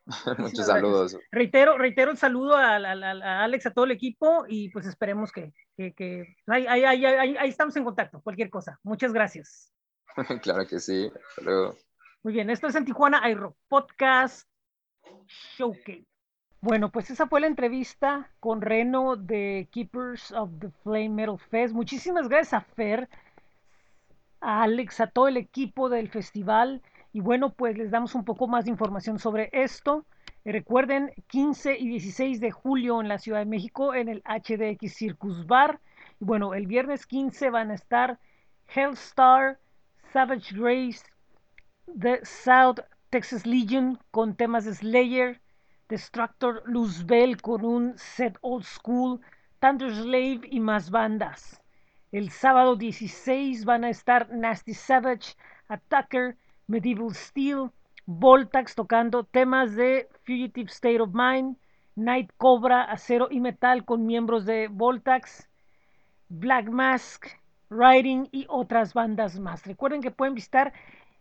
muchos 0.38 0.66
saludos. 0.66 1.16
Reitero, 1.30 1.76
reitero 1.78 2.10
el 2.10 2.16
saludo 2.16 2.56
a, 2.56 2.76
a- 2.76 2.92
a- 2.92 3.44
Alex, 3.44 3.66
a 3.66 3.72
todo 3.72 3.84
el 3.84 3.90
equipo 3.90 4.44
y 4.48 4.70
pues 4.70 4.86
esperemos 4.86 5.30
que, 5.32 5.52
que, 5.76 5.92
que- 5.94 6.36
ahí- 6.46 6.66
ahí- 6.66 6.84
ahí- 6.84 7.36
ahí 7.36 7.48
estamos 7.48 7.76
en 7.76 7.84
contacto, 7.84 8.20
cualquier 8.22 8.50
cosa. 8.50 8.78
Muchas 8.82 9.12
gracias. 9.12 9.72
claro 10.42 10.66
que 10.66 10.78
sí. 10.80 11.10
Luego. 11.42 11.76
Muy 12.22 12.32
bien, 12.32 12.50
esto 12.50 12.66
es 12.66 12.74
en 12.74 12.84
Tijuana 12.84 13.28
iRock 13.30 13.56
Podcast 13.68 14.48
Showcase. 15.56 16.06
Bueno, 16.60 16.90
pues 16.92 17.10
esa 17.10 17.26
fue 17.26 17.40
la 17.40 17.46
entrevista 17.46 18.30
con 18.38 18.60
Reno 18.60 19.16
de 19.16 19.68
Keepers 19.72 20.30
of 20.32 20.50
the 20.58 20.68
Flame 20.82 21.08
Metal 21.08 21.38
Fest. 21.38 21.74
Muchísimas 21.74 22.28
gracias 22.28 22.52
a 22.52 22.60
Fer, 22.60 23.08
a 24.42 24.64
Alex, 24.64 25.00
a 25.00 25.06
todo 25.06 25.28
el 25.28 25.38
equipo 25.38 25.88
del 25.88 26.10
festival. 26.10 26.82
Y 27.14 27.20
bueno, 27.20 27.54
pues 27.54 27.78
les 27.78 27.90
damos 27.90 28.14
un 28.14 28.26
poco 28.26 28.46
más 28.46 28.66
de 28.66 28.72
información 28.72 29.18
sobre 29.18 29.48
esto. 29.52 30.04
Eh, 30.44 30.52
Recuerden, 30.52 31.12
15 31.28 31.78
y 31.78 31.88
16 31.88 32.40
de 32.40 32.50
julio 32.50 33.00
en 33.00 33.08
la 33.08 33.18
Ciudad 33.18 33.38
de 33.38 33.46
México 33.46 33.94
en 33.94 34.10
el 34.10 34.22
HDX 34.26 34.92
Circus 34.92 35.46
Bar. 35.46 35.80
Y 36.20 36.26
bueno, 36.26 36.52
el 36.52 36.66
viernes 36.66 37.06
15 37.06 37.48
van 37.48 37.70
a 37.70 37.74
estar 37.74 38.18
Hellstar, 38.68 39.58
Savage 40.12 40.52
Grace, 40.52 41.04
The 41.86 42.18
South 42.24 42.80
Texas 43.10 43.46
Legion 43.46 43.96
con 44.10 44.34
temas 44.34 44.64
de 44.64 44.74
Slayer, 44.74 45.40
Destructor 45.88 46.62
Luzbel 46.66 47.40
con 47.40 47.64
un 47.64 47.96
set 47.96 48.36
old 48.40 48.64
school, 48.64 49.20
Thunder 49.60 49.94
Slave 49.94 50.40
y 50.50 50.58
más 50.58 50.90
bandas. 50.90 51.62
El 52.10 52.30
sábado 52.30 52.74
16 52.74 53.64
van 53.64 53.84
a 53.84 53.90
estar 53.90 54.30
Nasty 54.30 54.74
Savage, 54.74 55.36
Attacker, 55.68 56.36
Medieval 56.66 57.14
Steel, 57.14 57.70
Voltax 58.06 58.74
tocando 58.74 59.22
temas 59.22 59.76
de 59.76 60.08
Fugitive 60.24 60.70
State 60.70 61.00
of 61.00 61.10
Mind, 61.12 61.56
Night 61.94 62.32
Cobra, 62.36 62.82
Acero 62.82 63.28
y 63.30 63.38
Metal 63.38 63.84
con 63.84 64.06
miembros 64.06 64.44
de 64.44 64.66
Voltax, 64.66 65.48
Black 66.28 66.68
Mask, 66.68 67.28
Riding 67.70 68.28
y 68.32 68.46
otras 68.48 68.94
bandas 68.94 69.38
más. 69.38 69.64
Recuerden 69.64 70.02
que 70.02 70.10
pueden 70.10 70.34
visitar 70.34 70.72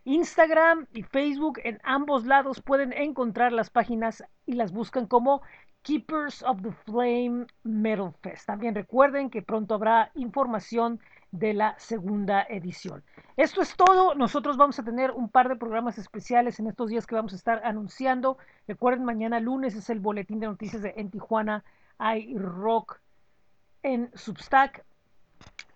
Instagram 0.04 0.88
y 0.94 1.04
Facebook. 1.04 1.60
En 1.64 1.80
ambos 1.84 2.26
lados 2.26 2.62
pueden 2.62 2.94
encontrar 2.94 3.54
las 3.54 3.70
páginas 3.70 4.24
y 4.46 4.54
las 4.54 4.72
buscan 4.72 5.06
como 5.06 5.42
Keepers 5.84 6.44
of 6.44 6.62
the 6.62 6.72
Flame 6.72 7.48
Metal 7.64 8.12
Fest. 8.22 8.48
También 8.48 8.76
recuerden 8.76 9.30
que 9.30 9.42
pronto 9.42 9.76
habrá 9.76 10.12
información 10.16 11.00
de 11.32 11.54
la 11.54 11.78
segunda 11.78 12.46
edición. 12.50 13.04
Esto 13.38 13.62
es 13.62 13.76
todo. 13.76 14.16
Nosotros 14.16 14.58
vamos 14.58 14.80
a 14.80 14.84
tener 14.84 15.12
un 15.12 15.30
par 15.30 15.48
de 15.48 15.56
programas 15.56 15.98
especiales 15.98 16.60
en 16.60 16.68
estos 16.68 16.90
días 16.90 17.06
que 17.06 17.16
vamos 17.16 17.34
a 17.34 17.38
estar 17.38 17.62
anunciando. 17.64 18.38
Recuerden, 18.68 19.06
mañana 19.06 19.40
lunes 19.40 19.76
es 19.76 19.90
el 19.90 20.00
boletín 20.00 20.40
de 20.40 20.48
noticias 20.48 20.82
de 20.82 20.94
En 20.98 21.12
Tijuana 21.12 21.64
hay 21.98 22.36
rock 22.38 23.00
en 23.84 24.10
Substack. 24.16 24.84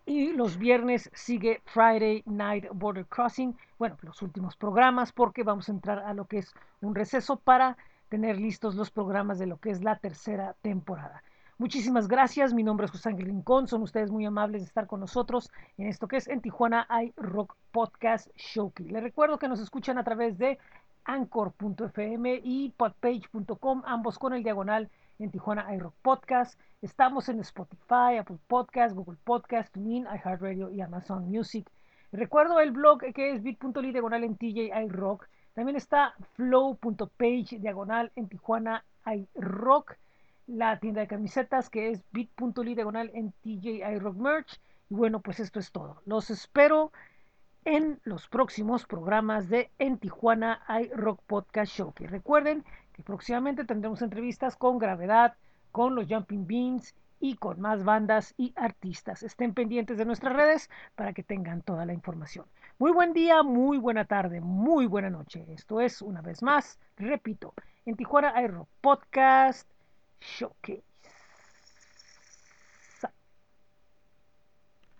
Y 0.05 0.33
los 0.33 0.57
viernes 0.57 1.09
sigue 1.13 1.61
Friday 1.65 2.23
Night 2.25 2.65
Border 2.73 3.05
Crossing. 3.05 3.55
Bueno, 3.79 3.97
los 4.01 4.21
últimos 4.21 4.57
programas 4.57 5.13
porque 5.13 5.43
vamos 5.43 5.69
a 5.69 5.71
entrar 5.71 5.99
a 5.99 6.13
lo 6.13 6.25
que 6.25 6.39
es 6.39 6.53
un 6.81 6.93
receso 6.93 7.37
para 7.37 7.77
tener 8.09 8.37
listos 8.37 8.75
los 8.75 8.91
programas 8.91 9.39
de 9.39 9.47
lo 9.47 9.57
que 9.57 9.69
es 9.69 9.81
la 9.81 9.97
tercera 9.97 10.55
temporada. 10.61 11.23
Muchísimas 11.57 12.09
gracias. 12.09 12.53
Mi 12.53 12.63
nombre 12.63 12.85
es 12.85 12.91
José 12.91 13.09
Ángel 13.09 13.27
Rincón. 13.27 13.67
Son 13.67 13.81
ustedes 13.81 14.11
muy 14.11 14.25
amables 14.25 14.61
de 14.61 14.67
estar 14.67 14.87
con 14.87 14.99
nosotros 14.99 15.49
en 15.77 15.87
esto 15.87 16.09
que 16.09 16.17
es 16.17 16.27
En 16.27 16.41
Tijuana 16.41 16.85
hay 16.89 17.13
Rock 17.15 17.55
Podcast 17.71 18.27
Showcase. 18.35 18.91
Les 18.91 19.03
recuerdo 19.03 19.39
que 19.39 19.47
nos 19.47 19.61
escuchan 19.61 19.97
a 19.97 20.03
través 20.03 20.37
de 20.37 20.59
anchor.fm 21.05 22.41
y 22.43 22.69
podpage.com, 22.75 23.83
ambos 23.85 24.19
con 24.19 24.33
el 24.33 24.43
diagonal 24.43 24.89
en 25.23 25.31
Tijuana 25.31 25.73
iRock 25.73 25.95
Podcast. 26.01 26.59
Estamos 26.81 27.29
en 27.29 27.39
Spotify, 27.39 28.17
Apple 28.19 28.37
Podcast, 28.47 28.93
Google 28.93 29.17
Podcast, 29.23 29.73
TuneIn, 29.73 30.05
iHeartRadio 30.05 30.69
y 30.69 30.81
Amazon 30.81 31.29
Music. 31.29 31.69
Recuerdo 32.11 32.59
el 32.59 32.71
blog 32.71 32.99
que 33.13 33.31
es 33.31 33.41
bit.ly 33.41 33.91
diagonal 33.93 34.23
en 34.25 34.35
TJ 34.35 34.71
iRock. 34.85 35.27
También 35.53 35.77
está 35.77 36.13
flow.page 36.33 37.59
diagonal 37.59 38.11
en 38.15 38.27
Tijuana 38.27 38.83
iRock. 39.05 39.95
La 40.45 40.77
tienda 40.79 41.01
de 41.01 41.07
camisetas 41.07 41.69
que 41.69 41.91
es 41.91 42.03
bit.ly 42.11 42.75
diagonal 42.75 43.09
en 43.13 43.31
TJ 43.43 43.89
iRock 43.95 44.17
Merch. 44.17 44.59
Y 44.89 44.95
bueno, 44.95 45.21
pues 45.21 45.39
esto 45.39 45.59
es 45.59 45.71
todo. 45.71 46.01
Los 46.05 46.29
espero 46.29 46.91
en 47.63 48.01
los 48.03 48.27
próximos 48.27 48.85
programas 48.85 49.47
de 49.47 49.71
En 49.79 49.97
Tijuana 49.97 50.61
iRock 50.81 51.21
Podcast 51.23 51.71
Show. 51.71 51.93
Que 51.93 52.07
recuerden 52.07 52.65
próximamente 53.01 53.65
tendremos 53.65 54.01
entrevistas 54.01 54.55
con 54.55 54.77
Gravedad, 54.77 55.35
con 55.71 55.95
los 55.95 56.07
Jumping 56.07 56.45
Beans 56.45 56.93
y 57.19 57.35
con 57.37 57.59
más 57.59 57.83
bandas 57.83 58.33
y 58.37 58.53
artistas. 58.55 59.23
Estén 59.23 59.53
pendientes 59.53 59.97
de 59.97 60.05
nuestras 60.05 60.33
redes 60.33 60.69
para 60.95 61.13
que 61.13 61.23
tengan 61.23 61.61
toda 61.61 61.85
la 61.85 61.93
información. 61.93 62.45
Muy 62.77 62.91
buen 62.91 63.13
día, 63.13 63.43
muy 63.43 63.77
buena 63.77 64.05
tarde, 64.05 64.41
muy 64.41 64.85
buena 64.85 65.09
noche. 65.09 65.45
Esto 65.49 65.79
es, 65.79 66.01
una 66.01 66.21
vez 66.21 66.43
más, 66.43 66.79
repito, 66.97 67.53
en 67.85 67.95
Tijuana 67.95 68.39
iRock 68.41 68.67
Podcast 68.81 69.69
Showcase. 70.19 70.92